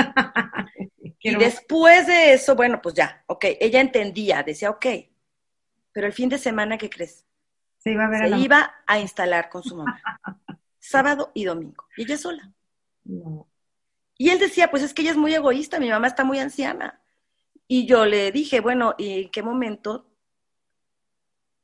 [1.22, 4.86] Y después de eso, bueno, pues ya, ok, ella entendía, decía, ok,
[5.92, 7.26] pero el fin de semana, ¿qué crees?
[7.80, 10.00] se iba a ver a se la iba a instalar con su mamá.
[10.78, 11.84] Sábado y domingo.
[11.96, 12.52] Y ella sola.
[13.04, 13.46] No.
[14.16, 17.00] Y él decía, pues es que ella es muy egoísta, mi mamá está muy anciana.
[17.66, 20.10] Y yo le dije, bueno, ¿y en qué momento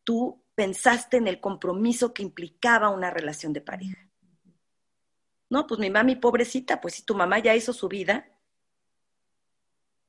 [0.04, 4.05] tú pensaste en el compromiso que implicaba una relación de pareja?
[5.48, 8.28] No, pues mi mami pobrecita, pues si tu mamá ya hizo su vida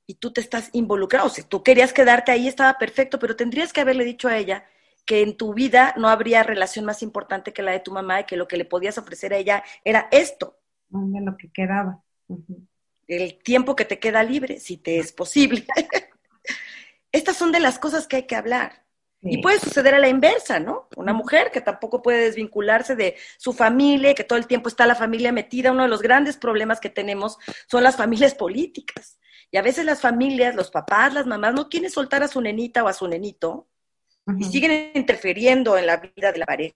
[0.08, 3.74] y tú te estás involucrado, o sea, tú querías quedarte ahí, estaba perfecto, pero tendrías
[3.74, 4.66] que haberle dicho a ella
[5.06, 8.24] que en tu vida no habría relación más importante que la de tu mamá y
[8.26, 12.04] que lo que le podías ofrecer a ella era esto, de lo que quedaba.
[13.08, 15.66] El tiempo que te queda libre, si te es posible.
[17.12, 18.87] Estas son de las cosas que hay que hablar.
[19.22, 19.30] Sí.
[19.32, 20.88] Y puede suceder a la inversa, ¿no?
[20.96, 24.96] Una mujer que tampoco puede desvincularse de su familia, que todo el tiempo está la
[24.96, 25.72] familia metida.
[25.72, 29.18] Uno de los grandes problemas que tenemos son las familias políticas.
[29.50, 32.84] Y a veces las familias, los papás, las mamás, no quieren soltar a su nenita
[32.84, 33.68] o a su nenito
[34.38, 36.76] y siguen interfiriendo en la vida de la pareja.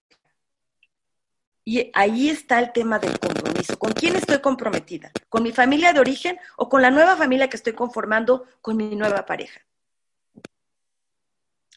[1.63, 3.77] Y ahí está el tema del compromiso.
[3.77, 5.12] ¿Con quién estoy comprometida?
[5.30, 8.95] ¿Con mi familia de origen o con la nueva familia que estoy conformando con mi
[8.95, 9.62] nueva pareja?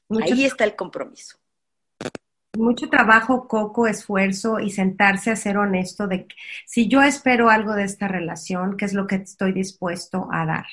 [0.09, 1.39] Mucho Ahí está el compromiso.
[2.57, 6.37] mucho trabajo, coco, esfuerzo y sentarse a ser honesto de que
[6.67, 10.67] si yo espero algo de esta relación, ¿qué es lo que estoy dispuesto a dar?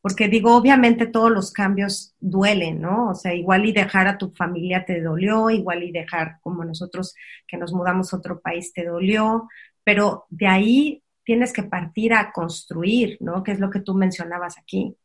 [0.00, 3.10] Porque digo, obviamente todos los cambios duelen, ¿no?
[3.10, 7.14] O sea, igual y dejar a tu familia te dolió, igual y dejar como nosotros
[7.46, 9.48] que nos mudamos a otro país te dolió,
[9.84, 13.42] pero de ahí tienes que partir a construir, ¿no?
[13.42, 14.96] Que es lo que tú mencionabas aquí.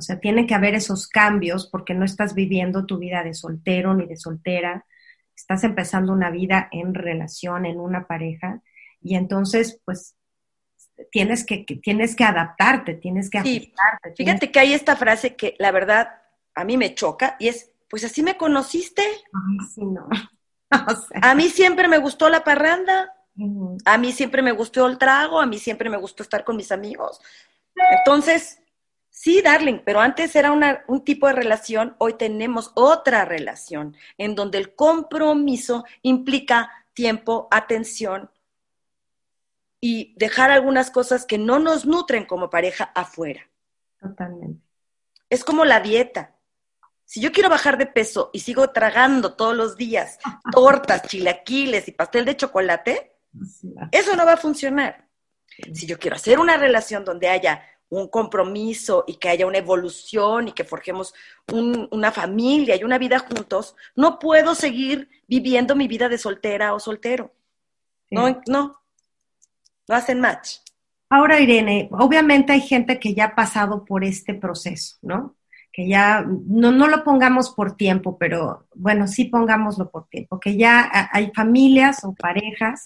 [0.00, 3.92] O sea, tiene que haber esos cambios porque no estás viviendo tu vida de soltero
[3.94, 4.86] ni de soltera,
[5.36, 8.62] estás empezando una vida en relación, en una pareja,
[9.02, 10.16] y entonces, pues,
[11.10, 14.10] tienes que, que- tienes que adaptarte, tienes que Sí, ajustarte.
[14.12, 16.08] tienes- Fíjate que hay esta frase que la verdad
[16.54, 19.02] a mí me choca y es, pues así me conociste.
[19.02, 20.08] Ay, sí, no.
[20.72, 23.12] O sea, A mí siempre me gustó la parranda,
[23.84, 26.70] a mí siempre me gustó el trago, a mí siempre me gustó estar con mis
[26.72, 27.20] amigos.
[27.98, 28.62] Entonces,
[29.22, 34.34] sí, darling, pero antes era una- un tipo de relación, hoy tenemos otra relación en
[34.34, 38.30] donde el compromiso implica tiempo, atención
[39.78, 43.42] y dejar algunas cosas que no nos nutren como pareja afuera.
[44.00, 44.62] Totalmente.
[45.28, 46.34] Es como la dieta.
[47.04, 50.18] Si yo quiero bajar de peso y sigo tragando todos los días
[50.52, 53.16] tortas, chilaquiles y pastel de chocolate,
[53.92, 55.06] eso no va a funcionar.
[55.74, 60.48] Si yo quiero hacer una relación donde haya un compromiso y que haya una evolución
[60.48, 61.12] y que forjemos
[61.52, 66.80] una familia y una vida juntos, no puedo seguir viviendo mi vida de soltera o
[66.80, 67.32] soltero.
[68.10, 68.80] No, no,
[69.86, 70.58] no hacen match.
[71.08, 75.34] Ahora, Irene, obviamente hay gente que ya ha pasado por este proceso, ¿no?
[75.72, 80.56] Que ya, no, no lo pongamos por tiempo, pero bueno, sí pongámoslo por tiempo, que
[80.56, 82.84] ya hay familias o parejas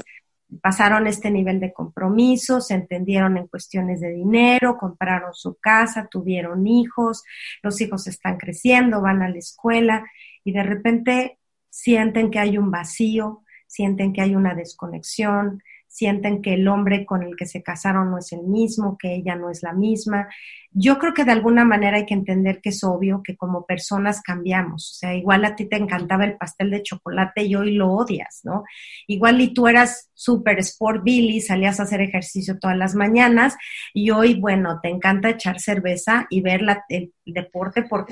[0.61, 6.67] pasaron este nivel de compromiso, se entendieron en cuestiones de dinero, compraron su casa, tuvieron
[6.67, 7.25] hijos,
[7.63, 10.05] los hijos están creciendo, van a la escuela
[10.45, 11.39] y de repente
[11.71, 15.63] sienten que hay un vacío, sienten que hay una desconexión,
[15.95, 19.36] sienten que el hombre con el que se casaron no es el mismo, que ella
[19.36, 20.26] no es la misma.
[20.72, 24.20] Yo creo que de alguna manera hay que entender que es obvio que como personas
[24.20, 24.90] cambiamos.
[24.90, 28.40] O sea, igual a ti te encantaba el pastel de chocolate y hoy lo odias,
[28.42, 28.64] ¿no?
[29.07, 33.55] Igual y tú eras súper sport Billy, salías a hacer ejercicio todas las mañanas
[33.92, 38.05] y hoy, bueno, te encanta echar cerveza y ver el deporte por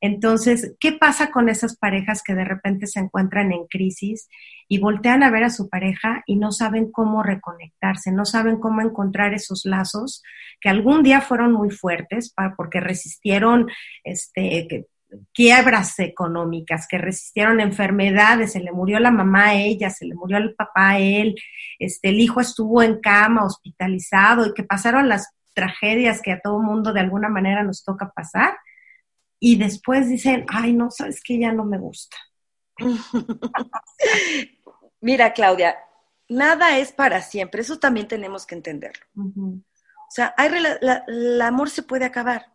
[0.00, 4.28] Entonces, ¿qué pasa con esas parejas que de repente se encuentran en crisis
[4.68, 8.80] y voltean a ver a su pareja y no saben cómo reconectarse, no saben cómo
[8.80, 10.22] encontrar esos lazos
[10.60, 13.68] que algún día fueron muy fuertes porque resistieron
[14.04, 14.86] este,
[15.32, 20.36] quiebras económicas, que resistieron enfermedades, se le murió la mamá a ella, se le murió
[20.36, 21.34] el papá a él,
[21.78, 26.60] este, el hijo estuvo en cama, hospitalizado, y que pasaron las tragedias que a todo
[26.60, 28.56] mundo de alguna manera nos toca pasar,
[29.40, 32.16] y después dicen, ay, no, sabes que ya no me gusta.
[35.00, 35.76] Mira, Claudia,
[36.28, 39.04] nada es para siempre, eso también tenemos que entenderlo.
[39.16, 40.50] O sea, hay
[41.06, 42.52] el amor se puede acabar.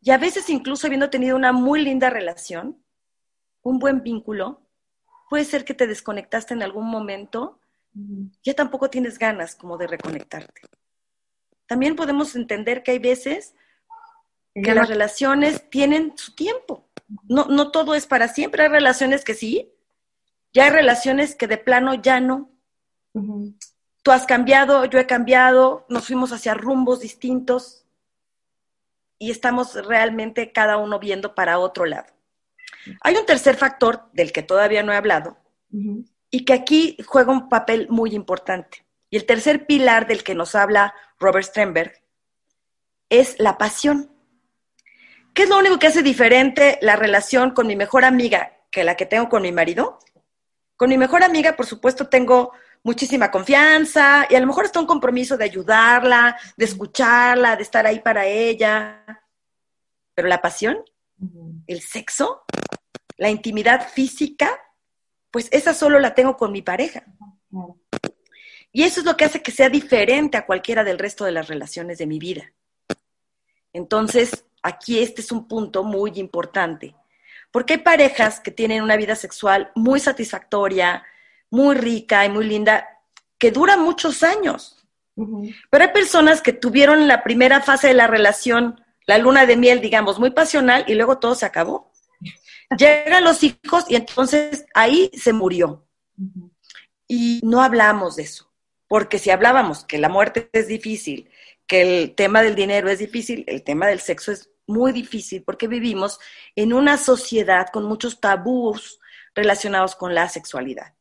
[0.00, 2.82] Y a veces incluso habiendo tenido una muy linda relación,
[3.62, 4.60] un buen vínculo,
[5.30, 7.58] puede ser que te desconectaste en algún momento,
[8.42, 10.62] ya tampoco tienes ganas como de reconectarte.
[11.66, 13.54] También podemos entender que hay veces
[14.54, 16.86] que las relaciones tienen su tiempo.
[17.28, 18.64] No, no todo es para siempre.
[18.64, 19.72] Hay relaciones que sí,
[20.52, 22.50] y hay relaciones que de plano ya no.
[24.02, 27.84] Tú has cambiado, yo he cambiado, nos fuimos hacia rumbos distintos
[29.18, 32.12] y estamos realmente cada uno viendo para otro lado.
[33.00, 35.38] Hay un tercer factor del que todavía no he hablado
[36.30, 38.84] y que aquí juega un papel muy importante.
[39.08, 41.92] Y el tercer pilar del que nos habla Robert Sternberg
[43.08, 44.10] es la pasión.
[45.34, 48.96] ¿Qué es lo único que hace diferente la relación con mi mejor amiga que la
[48.96, 49.98] que tengo con mi marido?
[50.76, 52.52] Con mi mejor amiga, por supuesto, tengo
[52.82, 57.86] muchísima confianza y a lo mejor está un compromiso de ayudarla, de escucharla, de estar
[57.86, 59.04] ahí para ella.
[60.14, 60.84] Pero la pasión,
[61.66, 62.42] el sexo,
[63.16, 64.60] la intimidad física,
[65.30, 67.04] pues esa solo la tengo con mi pareja.
[68.70, 71.48] Y eso es lo que hace que sea diferente a cualquiera del resto de las
[71.48, 72.52] relaciones de mi vida.
[73.72, 76.94] Entonces, aquí este es un punto muy importante,
[77.50, 81.04] porque hay parejas que tienen una vida sexual muy satisfactoria,
[81.50, 82.88] muy rica y muy linda,
[83.38, 84.78] que dura muchos años.
[85.14, 89.80] Pero hay personas que tuvieron la primera fase de la relación, la luna de miel,
[89.80, 91.92] digamos, muy pasional, y luego todo se acabó.
[92.78, 95.86] Llegan los hijos y entonces ahí se murió.
[97.06, 98.50] Y no hablamos de eso,
[98.88, 101.28] porque si hablábamos que la muerte es difícil,
[101.66, 105.68] que el tema del dinero es difícil, el tema del sexo es muy difícil porque
[105.68, 106.18] vivimos
[106.56, 109.00] en una sociedad con muchos tabús
[109.34, 110.94] relacionados con la sexualidad.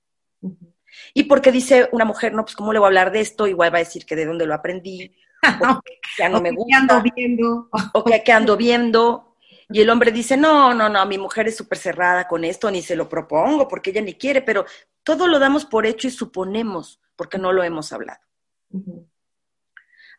[1.14, 3.74] Y porque dice una mujer, no, pues cómo le voy a hablar de esto, igual
[3.74, 5.16] va a decir que de dónde lo aprendí,
[5.62, 7.70] o que ya no me gusta, ando viendo.
[7.94, 9.36] o que, que ando viendo.
[9.70, 12.82] Y el hombre dice, no, no, no, mi mujer es súper cerrada con esto, ni
[12.82, 14.66] se lo propongo porque ella ni quiere, pero
[15.04, 18.20] todo lo damos por hecho y suponemos porque no lo hemos hablado.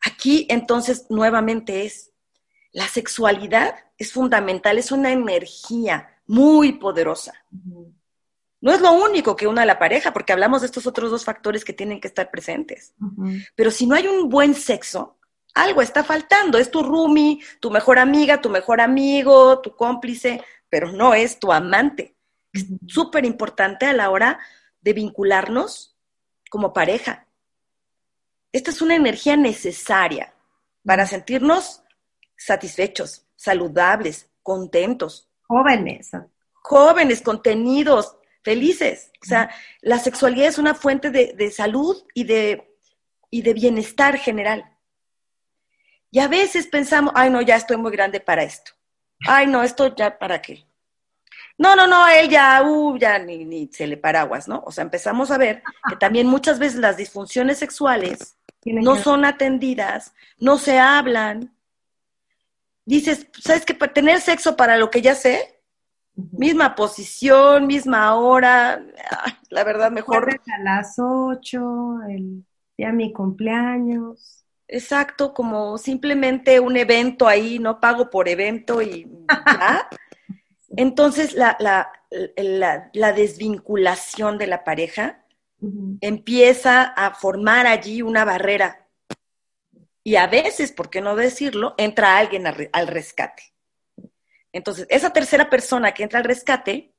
[0.04, 2.11] Aquí entonces nuevamente es
[2.72, 7.34] la sexualidad es fundamental, es una energía muy poderosa.
[8.60, 11.24] No es lo único que une a la pareja, porque hablamos de estos otros dos
[11.24, 12.94] factores que tienen que estar presentes.
[13.54, 15.18] Pero si no hay un buen sexo,
[15.54, 16.58] algo está faltando.
[16.58, 21.52] Es tu roomie, tu mejor amiga, tu mejor amigo, tu cómplice, pero no es tu
[21.52, 22.16] amante.
[22.52, 24.38] Es súper importante a la hora
[24.80, 25.96] de vincularnos
[26.48, 27.26] como pareja.
[28.52, 30.34] Esta es una energía necesaria
[30.84, 31.81] para sentirnos
[32.44, 35.28] satisfechos, saludables, contentos.
[35.46, 36.10] Jóvenes.
[36.62, 39.10] Jóvenes, contenidos, felices.
[39.22, 42.76] O sea, la sexualidad es una fuente de, salud y de,
[43.30, 44.64] y de bienestar general.
[46.10, 48.72] Y a veces pensamos, ay, no, ya estoy muy grande para esto.
[49.26, 50.66] Ay, no, esto ya para qué.
[51.58, 54.62] No, no, no, él ya, uh, ya ni, ni se le paraguas, ¿no?
[54.66, 60.14] O sea, empezamos a ver que también muchas veces las disfunciones sexuales no son atendidas,
[60.38, 61.54] no se hablan.
[62.84, 63.74] Dices, ¿sabes qué?
[63.74, 65.62] Tener sexo para lo que ya sé,
[66.14, 68.84] misma posición, misma hora,
[69.50, 70.28] la verdad mejor.
[70.30, 72.44] A las ocho, el
[72.76, 74.44] día de mi cumpleaños.
[74.68, 79.88] Exacto, como simplemente un evento ahí, no pago por evento y ya.
[80.76, 85.24] Entonces, la, la, desvinculación de la pareja
[86.00, 88.81] empieza a formar allí una barrera.
[90.04, 93.54] Y a veces, por qué no decirlo, entra alguien al rescate.
[94.52, 96.92] Entonces, esa tercera persona que entra al rescate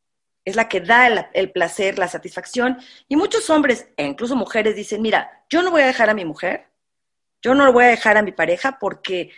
[0.45, 2.77] es la que da el, el, placer, la satisfacción.
[3.07, 6.25] Y muchos hombres, e incluso mujeres, dicen, mira, yo no voy a dejar a mi
[6.25, 6.69] mujer,
[7.41, 9.31] yo no lo voy a dejar a mi pareja porque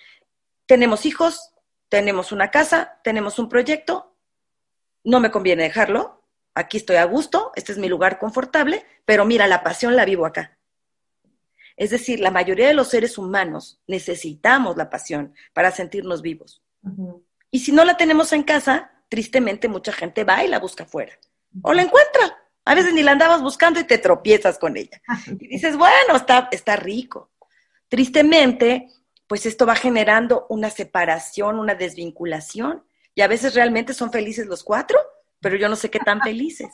[0.67, 1.51] tenemos hijos,
[1.89, 4.15] tenemos una casa, tenemos un proyecto,
[5.03, 9.47] no me conviene dejarlo, aquí estoy a gusto, este es mi lugar confortable, pero mira,
[9.47, 10.57] la pasión la vivo acá.
[11.77, 16.63] Es decir, la mayoría de los seres humanos necesitamos la pasión para sentirnos vivos.
[17.51, 21.13] Y si no la tenemos en casa, tristemente mucha gente va y la busca afuera.
[21.61, 22.37] O la encuentra.
[22.65, 25.01] A veces ni la andabas buscando y te tropiezas con ella.
[25.39, 27.31] Y dices, bueno, está, está rico.
[27.87, 28.89] Tristemente,
[29.27, 34.63] pues esto va generando una separación, una desvinculación y a veces realmente son felices los
[34.63, 34.99] cuatro,
[35.39, 36.69] pero yo no sé qué tan felices.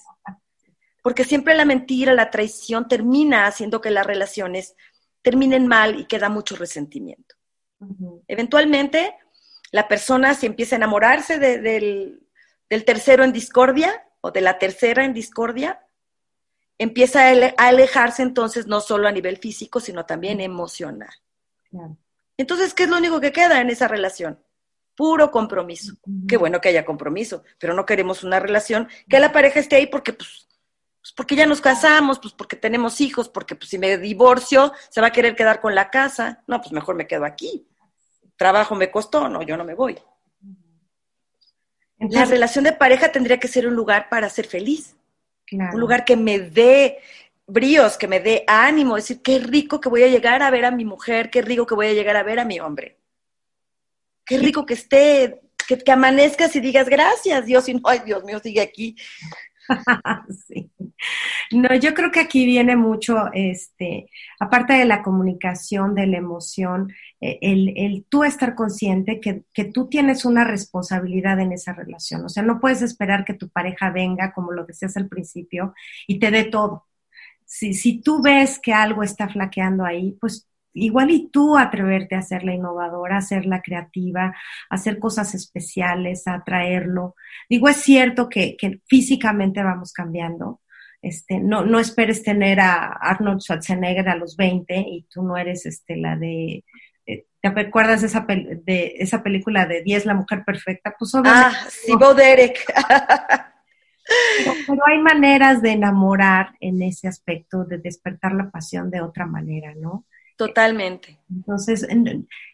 [1.02, 4.76] Porque siempre la mentira, la traición termina haciendo que las relaciones
[5.22, 7.36] terminen mal y queda mucho resentimiento.
[8.28, 9.16] Eventualmente,
[9.72, 12.28] la persona si empieza a enamorarse del,
[12.86, 15.86] tercero en discordia o de la tercera en discordia,
[16.78, 21.14] empieza a alejarse entonces no solo a nivel físico, sino también emocional.
[22.38, 24.40] Entonces, ¿qué es lo único que queda en esa relación?
[24.96, 25.96] puro compromiso.
[26.28, 29.88] Qué bueno que haya compromiso, pero no queremos una relación que la pareja esté ahí
[29.88, 30.48] porque, pues,
[31.02, 35.02] pues, porque ya nos casamos, pues porque tenemos hijos, porque pues si me divorcio se
[35.02, 36.44] va a querer quedar con la casa.
[36.48, 37.68] No, pues mejor me quedo aquí.
[38.36, 39.98] Trabajo me costó, no, yo no me voy.
[41.98, 44.96] la relación de pareja tendría que ser un lugar para ser feliz.
[45.52, 47.00] Un lugar que me dé
[47.46, 50.72] bríos, que me dé ánimo, decir, qué rico que voy a llegar a ver a
[50.72, 53.02] mi mujer, qué rico que voy a llegar a ver a mi hombre
[54.32, 58.24] qué rico que esté, que, que amanezcas y digas gracias, Dios, y no, ay, Dios
[58.24, 58.96] mío, sigue aquí.
[60.48, 60.71] sí.
[61.52, 64.08] No, yo creo que aquí viene mucho, este,
[64.40, 69.66] aparte de la comunicación, de la emoción, eh, el, el tú estar consciente que, que,
[69.66, 72.26] tú tienes una responsabilidad en esa relación.
[72.26, 75.74] O sea, no puedes esperar que tu pareja venga, como lo decías al principio,
[76.08, 76.88] y te dé todo.
[77.46, 82.20] Si, si tú ves que algo está flaqueando ahí, pues igual y tú atreverte a
[82.20, 84.34] hacer la innovadora, a ser la creativa,
[84.70, 87.16] a hacer cosas especiales, a atraerlo.
[87.50, 90.62] Digo, es cierto que, físicamente vamos cambiando.
[91.02, 95.66] Este, no, no esperes tener a Arnold Schwarzenegger a los 20 y tú no eres
[95.66, 96.64] este, la de
[97.08, 100.96] eh, ¿Te acuerdas de esa, de esa película de 10, la mujer perfecta?
[100.98, 102.60] Pues Ah, sí, Bo Derek.
[104.68, 109.74] pero, hay maneras de enamorar en ese aspecto, de despertar la pasión de otra manera,
[109.76, 110.06] ¿no?
[110.38, 111.20] Totalmente.
[111.30, 111.88] Entonces,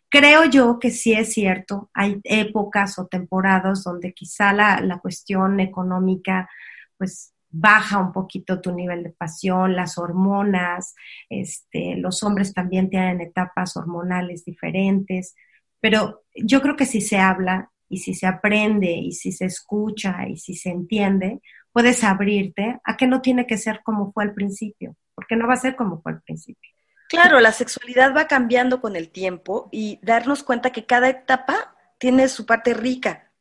[0.09, 5.59] creo yo que sí es cierto, hay épocas o temporadas donde quizá la, la cuestión
[5.59, 6.49] económica,
[6.97, 10.95] pues baja un poquito tu nivel de pasión, las hormonas,
[11.29, 15.35] este, los hombres también tienen etapas hormonales diferentes,
[15.79, 20.27] pero yo creo que si se habla y si se aprende y si se escucha
[20.27, 21.41] y si se entiende,
[21.71, 25.53] puedes abrirte a que no tiene que ser como fue al principio, porque no va
[25.53, 26.71] a ser como fue al principio.
[27.09, 32.27] Claro, la sexualidad va cambiando con el tiempo y darnos cuenta que cada etapa tiene
[32.27, 33.31] su parte rica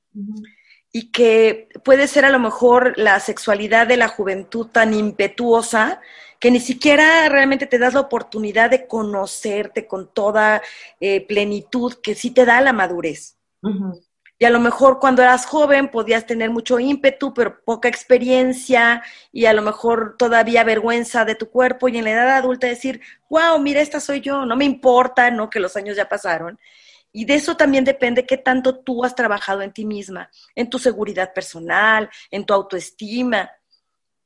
[0.96, 6.00] y que puede ser a lo mejor la sexualidad de la juventud tan impetuosa
[6.40, 10.62] que ni siquiera realmente te das la oportunidad de conocerte con toda
[10.98, 13.36] eh, plenitud que sí te da la madurez.
[14.38, 19.44] Y a lo mejor cuando eras joven podías tener mucho ímpetu, pero poca experiencia y
[19.44, 23.58] a lo mejor todavía vergüenza de tu cuerpo y en la edad adulta decir, wow,
[23.58, 25.50] mira, esta soy yo, no me importa, ¿no?
[25.50, 26.58] Que los años ya pasaron.
[27.16, 30.78] Y de eso también depende qué tanto tú has trabajado en ti misma, en tu
[30.78, 33.50] seguridad personal, en tu autoestima.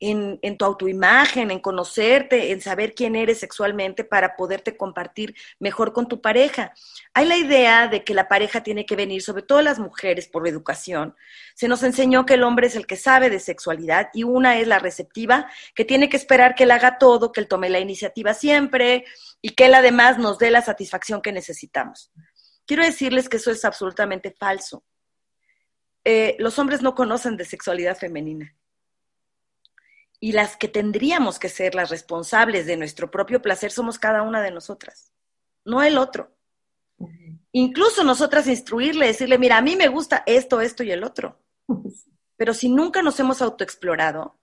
[0.03, 6.09] en, tu autoimagen, en conocerte, en saber quién eres sexualmente para poderte compartir mejor con
[6.09, 6.73] tu pareja.
[7.13, 10.49] Hay la idea de que la pareja tiene que venir, sobre todo las mujeres por
[10.49, 11.15] educación.
[11.55, 14.67] Se nos enseñó que el hombre es el que sabe de sexualidad y una es
[14.67, 18.33] la receptiva, que tiene que esperar que él haga todo, que él tome la iniciativa
[18.33, 19.05] siempre
[19.43, 22.11] y que él además nos dé la satisfacción que necesitamos.
[22.71, 24.85] Quiero decirles que eso es absolutamente falso.
[26.05, 28.55] Eh, los hombres no conocen de sexualidad femenina
[30.21, 34.41] y las que tendríamos que ser las responsables de nuestro propio placer somos cada una
[34.41, 35.13] de nosotras,
[35.65, 36.31] no el otro.
[37.51, 41.41] Incluso nosotras instruirle, decirle, mira, a mí me gusta esto, esto y el otro.
[42.37, 44.37] Pero si nunca nos hemos autoexplorado,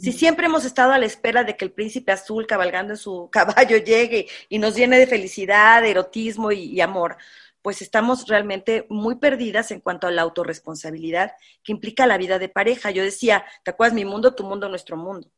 [0.00, 3.28] si siempre hemos estado a la espera de que el príncipe azul cabalgando en su
[3.30, 7.18] caballo llegue y nos llene de felicidad, de erotismo y amor,
[7.66, 11.32] pues estamos realmente muy perdidas en cuanto a la autorresponsabilidad
[11.64, 12.92] que implica la vida de pareja.
[12.92, 13.92] Yo decía, ¿te acuerdas?
[13.92, 15.28] Mi mundo, tu mundo, nuestro mundo.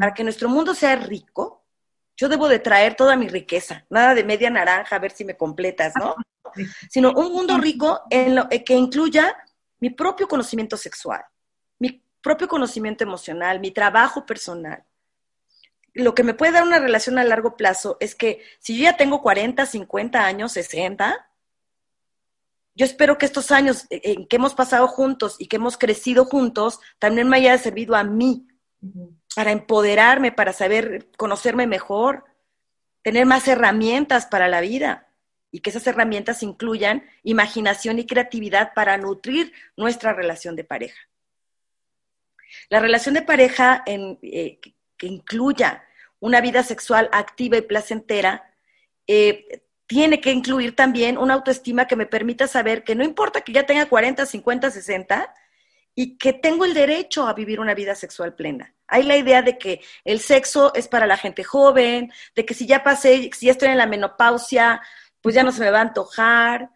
[0.00, 1.66] Para que nuestro mundo sea rico,
[2.16, 5.36] yo debo de traer toda mi riqueza, nada de media naranja, a ver si me
[5.36, 6.14] completas, ¿no?
[6.90, 9.36] Sino un mundo rico en lo, eh, que incluya
[9.78, 11.26] mi propio conocimiento sexual,
[11.78, 14.82] mi propio conocimiento emocional, mi trabajo personal.
[15.92, 18.96] Lo que me puede dar una relación a largo plazo es que si yo ya
[18.96, 21.26] tengo 40, 50 años, 60,
[22.76, 26.26] yo espero que estos años eh, en que hemos pasado juntos y que hemos crecido
[26.26, 28.46] juntos también me haya servido a mí
[29.34, 32.24] para empoderarme, para saber conocerme mejor,
[33.02, 35.08] tener más herramientas para la vida
[35.50, 41.00] y que esas herramientas incluyan imaginación y creatividad para nutrir nuestra relación de pareja.
[42.68, 45.82] La relación de pareja eh, que incluya
[46.20, 48.52] una vida sexual activa y placentera
[49.06, 53.52] eh, tiene que incluir también una autoestima que me permita saber que no importa que
[53.52, 55.34] ya tenga 40, 50, 60
[55.94, 58.74] y que tengo el derecho a vivir una vida sexual plena.
[58.88, 62.66] Hay la idea de que el sexo es para la gente joven, de que si
[62.66, 64.82] ya pasé, si ya estoy en la menopausia,
[65.20, 66.70] pues ya no se me va a antojar,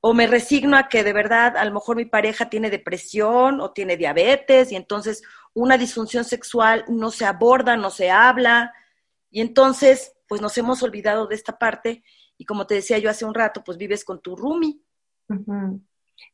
[0.00, 3.72] o me resigno a que de verdad a lo mejor mi pareja tiene depresión o
[3.72, 5.22] tiene diabetes y entonces
[5.54, 8.74] una disfunción sexual no se aborda, no se habla,
[9.30, 12.04] y entonces pues nos hemos olvidado de esta parte
[12.36, 14.78] y como te decía yo hace un rato, pues vives con tu roomie.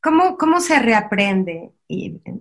[0.02, 1.70] ¿Cómo, ¿Cómo, se reaprende,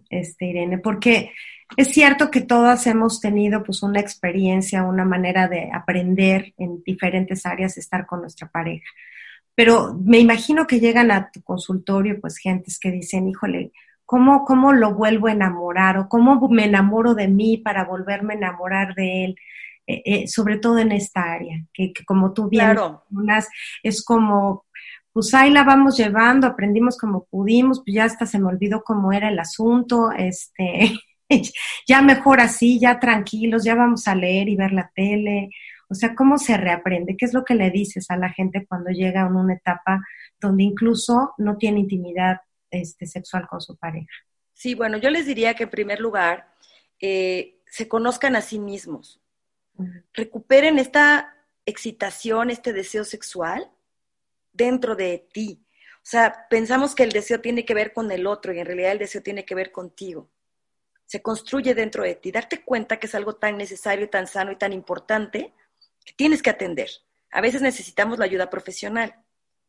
[0.10, 0.78] este, Irene?
[0.78, 1.32] Porque
[1.78, 7.46] es cierto que todas hemos tenido pues una experiencia, una manera de aprender en diferentes
[7.46, 8.88] áreas, estar con nuestra pareja.
[9.56, 13.72] Pero me imagino que llegan a tu consultorio pues gentes que dicen, híjole,
[14.06, 15.98] ¿cómo, cómo lo vuelvo a enamorar?
[15.98, 19.36] ¿O cómo me enamoro de mí para volverme a enamorar de él?
[19.90, 23.06] Eh, eh, sobre todo en esta área, que, como tú bien claro.
[23.82, 24.68] es como,
[25.12, 29.12] pues ahí la vamos llevando, aprendimos como pudimos, pues ya hasta se me olvidó cómo
[29.12, 30.92] era el asunto, este,
[31.88, 35.50] ya mejor así, ya tranquilos, ya vamos a leer y ver la tele.
[35.90, 37.18] O sea, ¿cómo se reaprende?
[37.18, 40.02] ¿Qué es lo que le dices a la gente cuando llega a una etapa
[40.40, 44.14] donde incluso no tiene intimidad este, sexual con su pareja?
[44.54, 46.54] Sí, bueno, yo les diría que en primer lugar
[47.00, 49.19] eh, se conozcan a sí mismos
[50.14, 53.70] recuperen esta excitación, este deseo sexual
[54.52, 55.64] dentro de ti.
[55.98, 58.94] O sea, pensamos que el deseo tiene que ver con el otro y en realidad
[58.94, 60.30] el deseo tiene que ver contigo.
[61.06, 62.32] Se construye dentro de ti.
[62.32, 65.54] Darte cuenta que es algo tan necesario, tan sano y tan importante
[66.06, 66.90] que tienes que atender.
[67.32, 69.16] A veces necesitamos la ayuda profesional.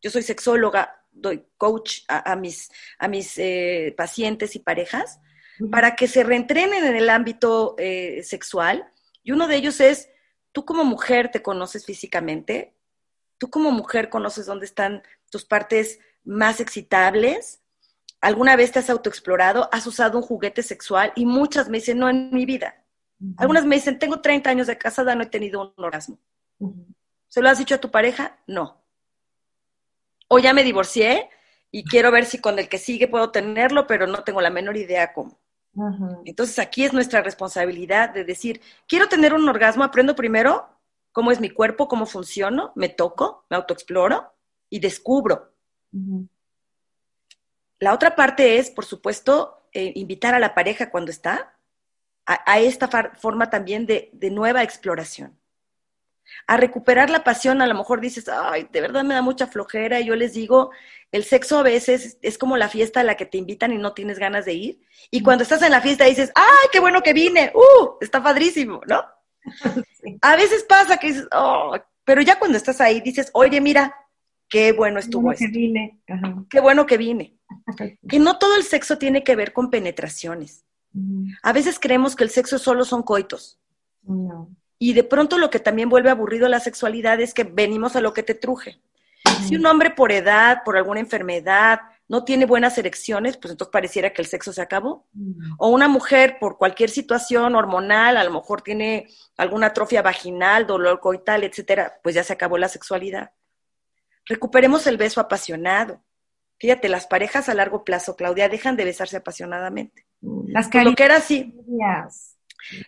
[0.01, 5.21] Yo soy sexóloga, doy coach a, mis, a mis eh, pacientes y parejas
[5.71, 8.91] para que se reentrenen en el ámbito eh, sexual
[9.23, 10.11] y uno de ellos es,
[10.53, 12.75] tú como mujer te conoces físicamente,
[13.39, 17.61] tú como mujer conoces dónde están tus partes más excitables,
[18.21, 22.09] alguna vez te has autoexplorado, has usado un juguete sexual y muchas me dicen, no
[22.09, 22.85] en mi vida.
[23.37, 26.19] Algunas me dicen, tengo 30 años de casada, no he tenido un orgasmo.
[27.29, 28.39] ¿Se lo has dicho a tu pareja?
[28.47, 28.83] No.
[30.29, 31.29] O ya me divorcié
[31.71, 34.77] y quiero ver si con el que sigue puedo tenerlo, pero no tengo la menor
[34.77, 35.40] idea cómo.
[36.25, 40.69] Entonces aquí es nuestra responsabilidad de decir, quiero tener un orgasmo, aprendo primero
[41.13, 44.33] cómo es mi cuerpo, cómo funciono, me toco, me autoexploro
[44.69, 45.53] y descubro.
[47.79, 51.57] La otra parte es, por supuesto, eh, invitar a la pareja cuando está
[52.27, 55.40] a, esta forma también de, de nueva exploración
[56.47, 60.01] a recuperar la pasión, a lo mejor dices, ay, de verdad me da mucha flojera,
[60.01, 60.71] y yo les digo,
[61.13, 63.93] el sexo a veces es como la fiesta a la que te invitan y no
[63.93, 67.13] tienes ganas de ir, y cuando estás en la fiesta dices, ay, qué bueno que
[67.13, 69.03] vine, uh, está padrísimo, ¿no?
[70.23, 73.95] A veces pasa que dices, oh, pero ya cuando estás ahí dices, oye, mira,
[74.49, 76.01] qué bueno estuvo bueno que vine.
[76.51, 77.39] Qué bueno que vine.
[78.09, 80.65] Que no todo el sexo tiene que ver con penetraciones.
[81.43, 83.61] A veces creemos que el sexo solo son coitos.
[84.03, 84.51] No.
[84.83, 88.15] Y de pronto lo que también vuelve aburrido la sexualidad es que venimos a lo
[88.15, 88.81] que te truje.
[89.47, 94.15] Si un hombre por edad, por alguna enfermedad, no tiene buenas erecciones, pues entonces pareciera
[94.15, 95.07] que el sexo se acabó.
[95.59, 99.07] O una mujer por cualquier situación hormonal, a lo mejor tiene
[99.37, 103.33] alguna atrofia vaginal, dolor coital, etcétera, pues ya se acabó la sexualidad.
[104.25, 106.03] Recuperemos el beso apasionado.
[106.59, 110.07] Fíjate, las parejas a largo plazo, Claudia, dejan de besarse apasionadamente.
[110.21, 111.55] Las Pues lo que era así.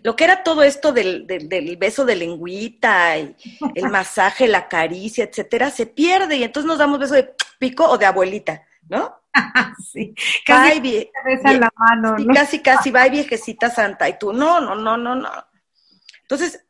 [0.03, 3.37] Lo que era todo esto del, del- del beso de lengüita, y
[3.75, 7.99] el masaje, la caricia, etcétera, se pierde y entonces nos damos beso de pico o
[7.99, 9.15] de abuelita, ¿no?
[9.93, 10.15] sí.
[10.45, 12.35] Casi Ay, vie- te besan vie- la mano, sí, ¿no?
[12.35, 14.09] casi, casi, va viejecita santa.
[14.09, 15.31] Y tú, no, no, no, no, no.
[16.23, 16.65] Entonces,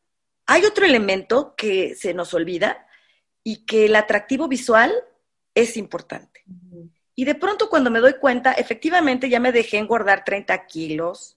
[0.47, 2.87] hay otro elemento que se nos olvida
[3.45, 4.93] y que el atractivo visual
[5.55, 6.45] es importante.
[7.15, 11.37] Y de pronto cuando me doy cuenta, efectivamente ya me dejé engordar 30 kilos,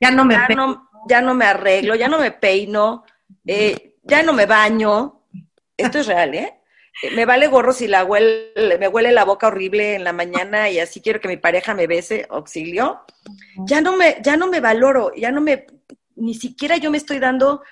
[0.00, 3.04] Ya no me ya no, ya no me arreglo, ya no me peino,
[3.46, 5.22] eh, ya no me baño.
[5.76, 6.60] Esto es real, ¿eh?
[7.02, 10.70] Eh, Me vale gorro si la huele, me huele la boca horrible en la mañana
[10.70, 13.00] y así quiero que mi pareja me bese, auxilio.
[13.66, 15.66] Ya no me, ya no me valoro, ya no me,
[16.16, 17.62] ni siquiera yo me estoy dando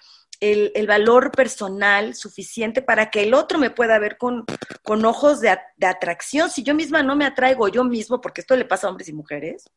[0.41, 4.45] el, el valor personal suficiente para que el otro me pueda ver con,
[4.83, 5.51] con ojos de,
[5.87, 6.51] atracción.
[6.51, 9.13] Si yo misma no me atraigo yo mismo, porque esto le pasa a hombres y
[9.13, 9.69] mujeres,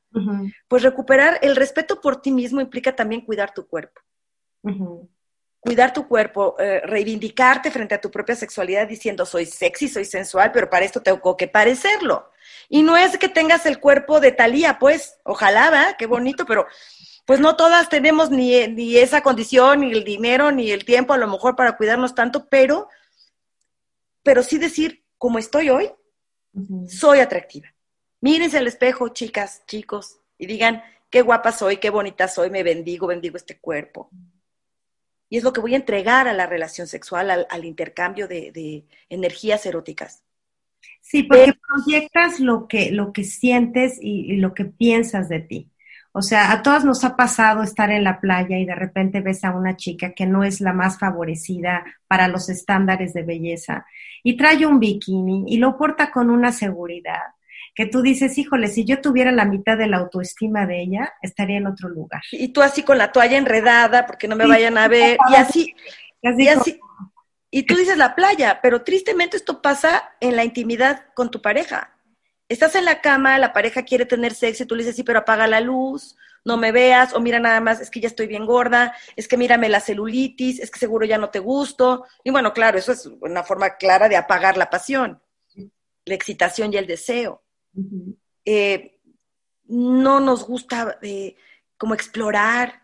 [0.68, 4.01] pues recuperar el respeto por ti mismo implica también cuidar tu cuerpo.
[5.59, 10.51] Cuidar tu cuerpo, eh, reivindicarte frente a tu propia sexualidad diciendo soy sexy, soy sensual,
[10.51, 12.32] pero para esto tengo que parecerlo.
[12.68, 15.95] Y no es que tengas el cuerpo de Talía, pues, ojalá, ¿va?
[15.97, 16.66] Qué bonito, pero
[17.26, 21.17] pues no todas tenemos ni, ni esa condición, ni el dinero, ni el tiempo a
[21.17, 22.89] lo mejor para cuidarnos tanto, pero,
[24.24, 25.91] pero sí decir, como estoy hoy,
[26.88, 27.74] soy atractiva.
[28.19, 33.07] Mírense al espejo, chicas, chicos, y digan, qué guapa soy, qué bonita soy, me bendigo,
[33.07, 34.09] bendigo este cuerpo.
[35.30, 38.51] Y es lo que voy a entregar a la relación sexual, al, al intercambio de,
[38.51, 40.24] de energías eróticas.
[40.99, 45.70] Sí, porque proyectas lo que, lo que sientes y, y lo que piensas de ti.
[46.14, 49.43] O sea, a todas nos ha pasado estar en la playa y de repente ves
[49.45, 53.86] a una chica que no es la más favorecida para los estándares de belleza
[54.24, 57.34] y trae un bikini y lo porta con una seguridad
[57.74, 61.57] que tú dices, híjole, si yo tuviera la mitad de la autoestima de ella, estaría
[61.57, 62.22] en otro lugar.
[62.32, 65.36] Y tú así con la toalla enredada, porque no me Sí, vayan a ver, y
[65.36, 65.74] así,
[66.22, 66.80] y así.
[67.49, 71.91] Y tú dices la playa, pero tristemente esto pasa en la intimidad con tu pareja.
[72.52, 75.20] Estás en la cama, la pareja quiere tener sexo y tú le dices, sí, pero
[75.20, 78.45] apaga la luz, no me veas, o mira nada más, es que ya estoy bien
[78.45, 82.04] gorda, es que mírame la celulitis, es que seguro ya no te gusto.
[82.26, 85.22] Y bueno, claro, eso es una forma clara de apagar la pasión,
[86.04, 87.41] la excitación y el deseo.
[88.43, 88.99] Eh,
[89.68, 91.38] no nos gusta eh,
[91.78, 92.82] como explorar.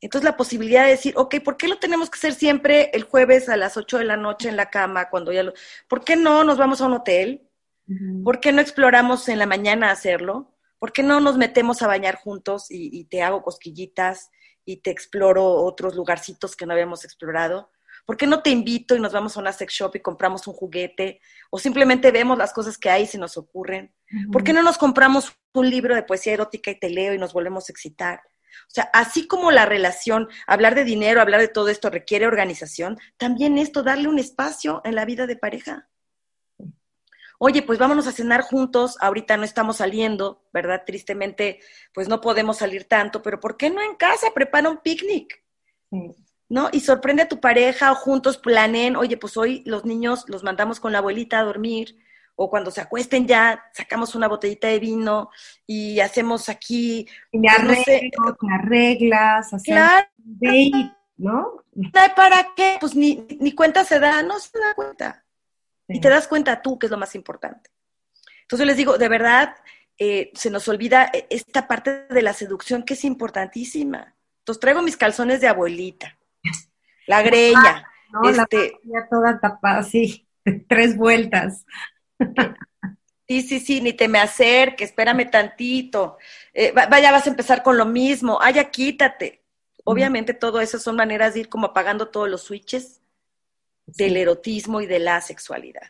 [0.00, 3.50] Entonces la posibilidad de decir, ok, ¿por qué lo tenemos que hacer siempre el jueves
[3.50, 5.52] a las 8 de la noche en la cama cuando ya lo...
[5.88, 7.50] ¿Por qué no nos vamos a un hotel?
[8.24, 10.54] ¿Por qué no exploramos en la mañana hacerlo?
[10.78, 14.30] ¿Por qué no nos metemos a bañar juntos y, y te hago cosquillitas
[14.64, 17.70] y te exploro otros lugarcitos que no habíamos explorado?
[18.04, 20.54] ¿Por qué no te invito y nos vamos a una sex shop y compramos un
[20.54, 21.20] juguete?
[21.50, 23.94] O simplemente vemos las cosas que hay y se nos ocurren.
[24.30, 27.32] ¿Por qué no nos compramos un libro de poesía erótica y te leo y nos
[27.32, 28.20] volvemos a excitar?
[28.68, 32.98] O sea, así como la relación, hablar de dinero, hablar de todo esto requiere organización,
[33.16, 35.88] también esto, darle un espacio en la vida de pareja.
[37.38, 40.82] Oye, pues vámonos a cenar juntos, ahorita no estamos saliendo, ¿verdad?
[40.86, 41.60] Tristemente,
[41.92, 44.28] pues no podemos salir tanto, pero ¿por qué no en casa?
[44.34, 45.42] Prepara un picnic.
[46.48, 46.68] ¿no?
[46.72, 50.80] Y sorprende a tu pareja o juntos planeen, oye, pues hoy los niños los mandamos
[50.80, 51.96] con la abuelita a dormir,
[52.36, 55.30] o cuando se acuesten ya sacamos una botellita de vino
[55.66, 57.96] y hacemos aquí, Y me Pues no sé.
[57.96, 61.52] arreglo, te arreglas, hacer claro, un date, ¿no?
[62.16, 62.76] ¿para qué?
[62.80, 65.23] Pues ni, ni cuenta se da, no se da cuenta.
[65.86, 65.96] Sí.
[65.96, 67.70] Y te das cuenta tú, que es lo más importante.
[68.42, 69.54] Entonces les digo, de verdad,
[69.98, 74.14] eh, se nos olvida eh, esta parte de la seducción que es importantísima.
[74.40, 76.18] Entonces traigo mis calzones de abuelita,
[77.06, 78.28] la greña, ¿no?
[78.28, 80.26] Este, ya toda tapada así,
[80.68, 81.64] tres vueltas.
[83.26, 86.18] Sí, sí, sí, ni te me acerques, espérame tantito.
[86.52, 88.38] Eh, va- vaya, vas a empezar con lo mismo.
[88.42, 89.42] Ah, ya quítate.
[89.84, 93.00] Obviamente todo eso son maneras de ir como apagando todos los switches
[93.86, 95.82] del erotismo y de la sexualidad.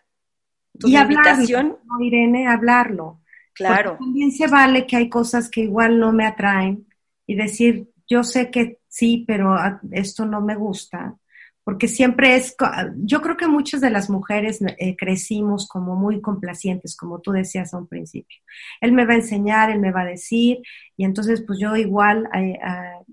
[0.83, 3.21] Y hablarlo, invitación, ¿no, Irene, hablarlo.
[3.53, 6.87] claro, Porque también se vale que hay cosas que igual no me atraen
[7.27, 11.17] y decir, yo sé que sí, pero a- esto no me gusta,
[11.65, 12.55] porque siempre es,
[12.99, 17.73] yo creo que muchas de las mujeres eh, crecimos como muy complacientes, como tú decías
[17.73, 18.39] a un principio.
[18.83, 20.59] Él me va a enseñar, él me va a decir,
[20.97, 22.59] y entonces pues yo igual eh,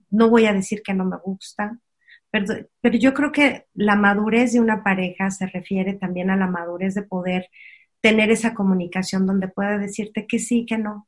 [0.09, 1.79] no voy a decir que no me gusta,
[2.31, 2.45] pero,
[2.81, 6.95] pero yo creo que la madurez de una pareja se refiere también a la madurez
[6.95, 7.49] de poder
[7.99, 11.07] tener esa comunicación donde pueda decirte que sí, que no.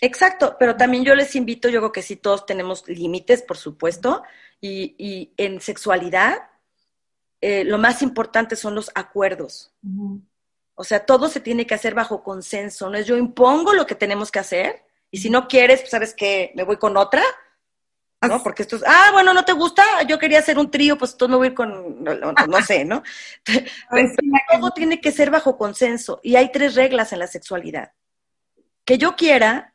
[0.00, 4.22] Exacto, pero también yo les invito, yo creo que sí todos tenemos límites, por supuesto,
[4.60, 6.38] y, y en sexualidad
[7.40, 9.72] eh, lo más importante son los acuerdos.
[10.74, 13.94] O sea, todo se tiene que hacer bajo consenso, no es yo impongo lo que
[13.94, 17.22] tenemos que hacer, y si no quieres, pues sabes que me voy con otra,
[18.28, 18.42] ¿no?
[18.42, 21.26] Porque esto es, ah, bueno, no te gusta, yo quería hacer un trío, pues tú
[21.26, 23.02] no voy con, no, sé, ¿no?
[24.52, 27.92] todo tiene que ser bajo consenso y hay tres reglas en la sexualidad.
[28.84, 29.74] Que yo quiera,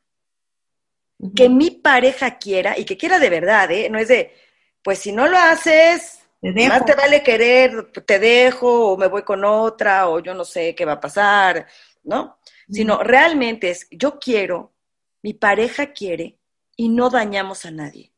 [1.36, 3.90] que mi pareja quiera y que quiera de verdad, ¿eh?
[3.90, 4.36] No es de,
[4.84, 9.44] pues si no lo haces, más te vale querer, te dejo o me voy con
[9.44, 11.66] otra o yo no sé qué va a pasar,
[12.04, 12.38] ¿no?
[12.70, 14.74] Sino realmente es, yo quiero,
[15.22, 16.38] mi pareja quiere
[16.76, 18.15] y no dañamos a nadie.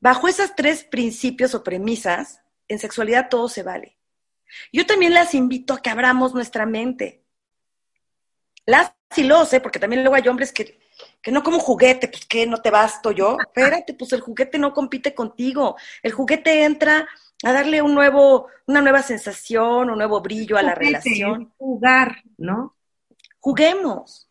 [0.00, 3.98] Bajo esos tres principios o premisas, en sexualidad todo se vale.
[4.72, 7.24] Yo también las invito a que abramos nuestra mente.
[8.64, 9.60] Las y los, ¿eh?
[9.60, 10.78] porque también luego hay hombres que,
[11.22, 13.36] que no como juguete, pues que no te basto yo.
[13.46, 15.76] Espérate, pues el juguete no compite contigo.
[16.02, 17.08] El juguete entra
[17.44, 21.52] a darle un nuevo, una nueva sensación, un nuevo brillo a la relación.
[21.56, 22.76] Jugar, ¿no?
[23.40, 24.28] Juguemos,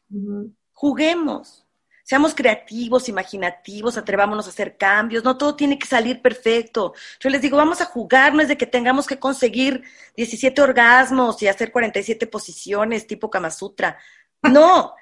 [0.73, 1.66] juguemos.
[2.07, 6.93] Seamos creativos, imaginativos, atrevámonos a hacer cambios, no todo tiene que salir perfecto.
[7.19, 9.83] Yo les digo, vamos a jugar, no es de que tengamos que conseguir
[10.15, 13.97] 17 orgasmos y hacer 47 posiciones tipo Kama Sutra.
[14.41, 14.93] No,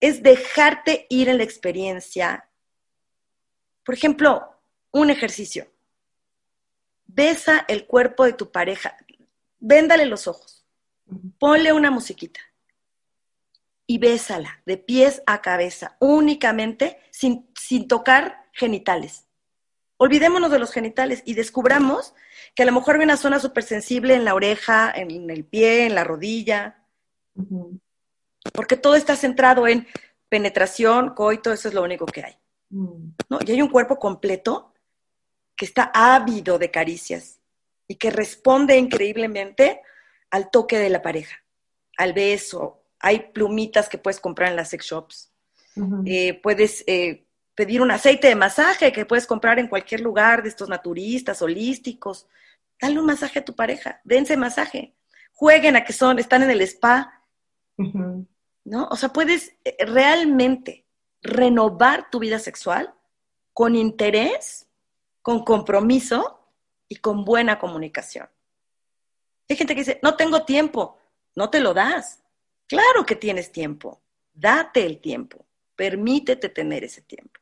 [0.00, 2.48] es dejarte ir en la experiencia.
[3.84, 4.56] Por ejemplo,
[4.90, 5.66] un ejercicio.
[7.04, 8.96] Besa el cuerpo de tu pareja,
[9.58, 10.64] véndale los ojos,
[11.38, 12.40] ponle una musiquita
[13.86, 19.26] y bésala de pies a cabeza, únicamente sin, sin tocar genitales.
[19.96, 22.14] Olvidémonos de los genitales y descubramos
[22.54, 25.86] que a lo mejor hay una zona súper sensible en la oreja, en el pie,
[25.86, 26.84] en la rodilla,
[28.52, 29.86] porque todo está centrado en
[30.28, 32.36] penetración, coito, eso es lo único que hay.
[32.70, 33.14] Mm.
[33.28, 33.38] ¿no?
[33.44, 34.72] Y hay un cuerpo completo
[35.56, 37.40] que está ávido de caricias
[37.86, 39.80] y que responde increíblemente
[40.30, 41.36] al toque de la pareja,
[41.96, 45.30] al beso, hay plumitas que puedes comprar en las sex shops.
[46.06, 50.48] Eh, puedes eh, pedir un aceite de masaje que puedes comprar en cualquier lugar de
[50.48, 52.26] estos naturistas, holísticos.
[52.80, 54.94] Dale un masaje a tu pareja, dense masaje.
[55.34, 57.22] Jueguen a que son, están en el spa.
[57.76, 58.88] ¿No?
[58.90, 60.86] O sea, puedes eh, realmente
[61.20, 62.94] renovar tu vida sexual
[63.52, 64.66] con interés,
[65.20, 66.40] con compromiso
[66.88, 68.30] y con buena comunicación.
[69.46, 70.96] Hay gente que dice, no tengo tiempo,
[71.36, 72.23] no te lo das.
[72.66, 74.02] Claro que tienes tiempo.
[74.32, 75.46] Date el tiempo.
[75.76, 77.40] Permítete tener ese tiempo.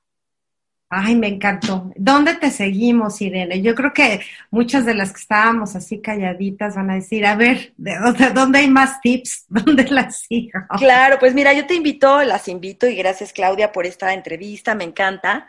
[0.95, 1.91] Ay, me encantó.
[1.97, 3.63] ¿Dónde te seguimos, Irene?
[3.63, 4.21] Yo creo que
[4.51, 7.97] muchas de las que estábamos así calladitas van a decir, a ver, ¿de
[8.35, 9.47] dónde, hay más tips?
[9.49, 10.61] ¿Dónde las sigo?
[10.77, 14.85] Claro, pues mira, yo te invito, las invito y gracias Claudia por esta entrevista, me
[14.85, 15.49] encanta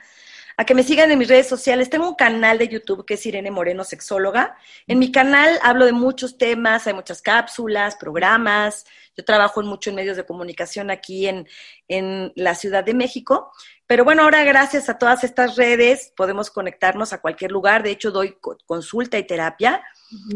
[0.57, 1.89] a que me sigan en mis redes sociales.
[1.89, 4.55] Tengo un canal de YouTube que es Irene Moreno Sexóloga.
[4.87, 8.85] En mi canal hablo de muchos temas, hay muchas cápsulas, programas.
[9.15, 11.47] Yo trabajo en mucho en medios de comunicación aquí en,
[11.87, 13.51] en la Ciudad de México.
[13.85, 17.83] Pero bueno, ahora gracias a todas estas redes podemos conectarnos a cualquier lugar.
[17.83, 19.83] De hecho, doy consulta y terapia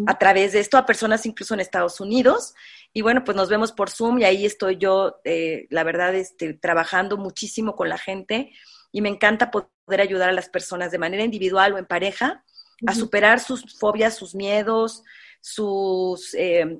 [0.08, 2.56] a través de esto a personas incluso en Estados Unidos.
[2.94, 6.54] Y bueno, pues nos vemos por Zoom y ahí estoy yo, eh, la verdad, este,
[6.54, 8.52] trabajando muchísimo con la gente
[8.98, 12.44] y me encanta poder ayudar a las personas de manera individual o en pareja
[12.88, 15.04] a superar sus fobias, sus miedos,
[15.40, 16.80] sus eh,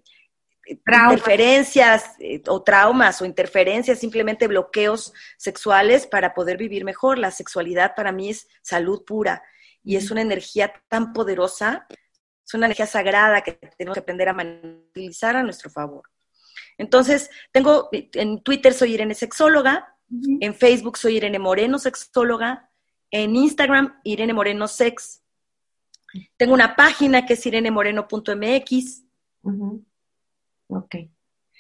[0.66, 7.20] interferencias eh, o traumas o interferencias, simplemente bloqueos sexuales para poder vivir mejor.
[7.20, 9.44] La sexualidad para mí es salud pura
[9.84, 11.86] y es una energía tan poderosa,
[12.44, 14.36] es una energía sagrada que tenemos que aprender a
[14.90, 16.10] utilizar a nuestro favor.
[16.80, 22.70] Entonces, tengo en Twitter soy Irene Sexóloga, en Facebook soy Irene Moreno, sexóloga.
[23.12, 25.22] En Instagram, Irene Moreno Sex.
[26.38, 29.04] Tengo una página que es irenemoreno.mx.
[30.68, 30.96] Ok.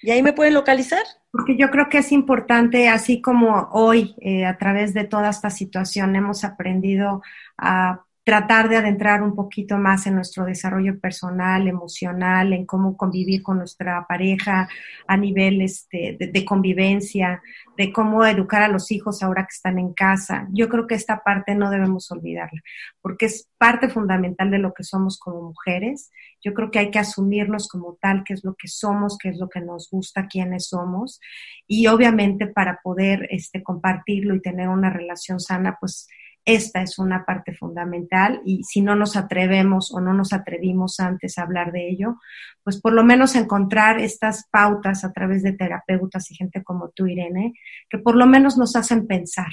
[0.02, 1.04] Y ahí me pueden localizar.
[1.32, 5.50] Porque yo creo que es importante, así como hoy, eh, a través de toda esta
[5.50, 7.22] situación, hemos aprendido
[7.58, 13.42] a tratar de adentrar un poquito más en nuestro desarrollo personal, emocional, en cómo convivir
[13.42, 14.68] con nuestra pareja
[15.08, 17.42] a nivel este, de, convivencia,
[17.78, 20.50] de cómo educar a los hijos ahora que están en casa.
[20.52, 22.62] Yo creo que esta parte no debemos olvidarla,
[23.02, 26.12] porque es parte fundamental de lo que somos como mujeres.
[26.44, 29.38] Yo creo que hay que asumirnos como tal, qué es lo que somos, qué es
[29.38, 31.22] lo que nos gusta, quiénes somos.
[31.66, 36.10] Y obviamente para poder este, compartirlo y tener una relación sana, pues
[36.48, 41.38] esta es una parte fundamental y si no nos atrevemos o no nos atrevimos antes
[41.38, 42.16] a hablar de ello,
[42.64, 47.06] pues por lo menos encontrar estas pautas a través de terapeutas y gente como tú,
[47.06, 47.54] Irene,
[47.90, 49.52] que por lo menos nos hacen pensar.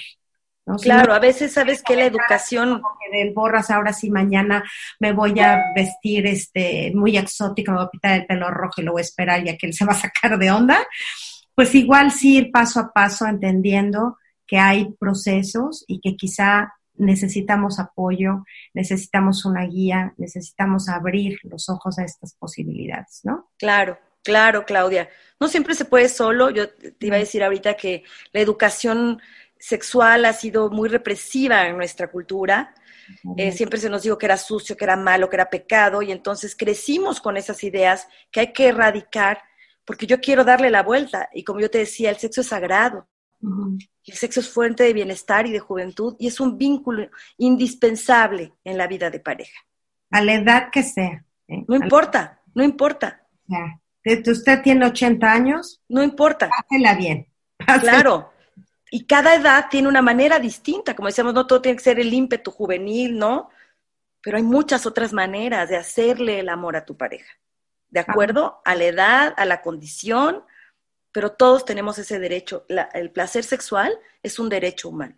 [0.80, 2.80] Claro, a veces sabes que la educación...
[3.10, 4.62] Que del borras, ahora sí, mañana
[5.00, 8.84] me voy a vestir este muy exótico, me voy a pintar el pelo rojo y
[8.84, 10.78] lo voy a esperar ya que él se va a sacar de onda.
[11.56, 14.16] Pues igual sí ir paso a paso entendiendo
[14.46, 21.98] que hay procesos y que quizá necesitamos apoyo, necesitamos una guía, necesitamos abrir los ojos
[21.98, 23.50] a estas posibilidades, ¿no?
[23.58, 25.08] Claro, claro, Claudia.
[25.40, 26.50] No siempre se puede solo.
[26.50, 29.20] Yo te iba a decir ahorita que la educación
[29.58, 32.74] sexual ha sido muy represiva en nuestra cultura.
[33.36, 36.12] Eh, siempre se nos dijo que era sucio, que era malo, que era pecado, y
[36.12, 39.42] entonces crecimos con esas ideas que hay que erradicar,
[39.84, 41.28] porque yo quiero darle la vuelta.
[41.32, 43.08] Y como yo te decía, el sexo es sagrado.
[44.06, 48.78] El sexo es fuente de bienestar y de juventud y es un vínculo indispensable en
[48.78, 49.60] la vida de pareja.
[50.10, 51.24] A la edad que sea.
[51.48, 51.64] ¿eh?
[51.66, 53.26] No importa, no importa.
[54.04, 55.80] Usted tiene 80 años.
[55.88, 56.50] No importa.
[56.56, 57.28] Házela bien.
[57.80, 58.32] Claro.
[58.90, 60.94] Y cada edad tiene una manera distinta.
[60.94, 63.48] Como decíamos, no todo tiene que ser el ímpetu juvenil, ¿no?
[64.20, 67.32] Pero hay muchas otras maneras de hacerle el amor a tu pareja.
[67.88, 70.44] De acuerdo a la edad, a la condición,
[71.14, 72.66] pero todos tenemos ese derecho.
[72.92, 75.14] el placer sexual es un derecho humano.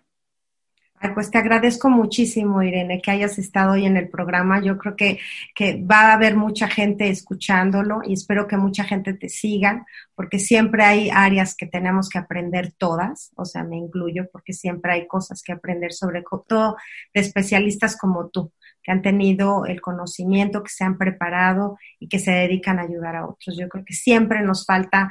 [1.14, 4.62] Pues te agradezco muchísimo, Irene, que hayas estado hoy en el programa.
[4.62, 5.18] Yo creo que,
[5.54, 10.38] que, va a haber mucha gente escuchándolo y espero que mucha gente te siga, porque
[10.38, 15.06] siempre hay áreas que tenemos que aprender todas, o sea, me incluyo, porque siempre hay
[15.06, 16.76] cosas que aprender, sobre todo
[17.14, 22.18] de especialistas como tú, que han tenido el conocimiento, que se han preparado y que
[22.18, 23.56] se dedican a ayudar a otros.
[23.58, 25.10] Yo creo que siempre nos falta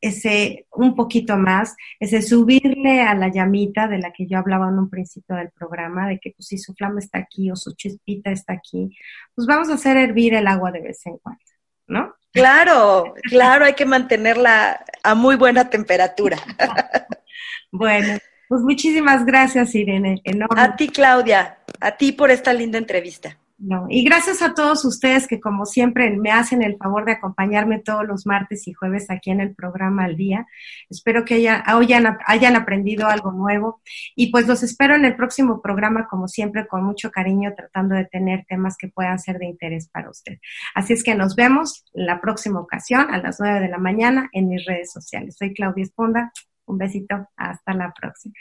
[0.00, 4.78] ese un poquito más, ese subirle a la llamita de la que yo hablaba en
[4.78, 8.30] un principio del programa, de que pues si su flama está aquí o su chispita
[8.30, 8.96] está aquí,
[9.34, 11.42] pues vamos a hacer hervir el agua de vez en cuando,
[11.86, 12.14] ¿no?
[12.32, 16.36] Claro, claro, hay que mantenerla a muy buena temperatura.
[17.72, 18.18] bueno,
[18.48, 20.22] pues muchísimas gracias, Irene.
[20.54, 23.38] A ti, Claudia, a ti por esta linda entrevista.
[23.58, 23.86] No.
[23.88, 28.06] Y gracias a todos ustedes que como siempre me hacen el favor de acompañarme todos
[28.06, 30.46] los martes y jueves aquí en el programa al día.
[30.90, 33.80] Espero que hayan, hayan aprendido algo nuevo
[34.14, 38.04] y pues los espero en el próximo programa como siempre con mucho cariño tratando de
[38.04, 40.38] tener temas que puedan ser de interés para usted.
[40.74, 44.48] Así es que nos vemos la próxima ocasión a las nueve de la mañana en
[44.48, 45.36] mis redes sociales.
[45.38, 46.30] Soy Claudia Esponda.
[46.66, 47.28] Un besito.
[47.36, 48.34] Hasta la próxima.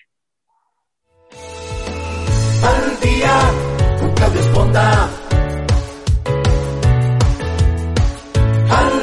[2.63, 3.51] al día,
[4.55, 5.09] bondad.
[8.69, 8.93] Al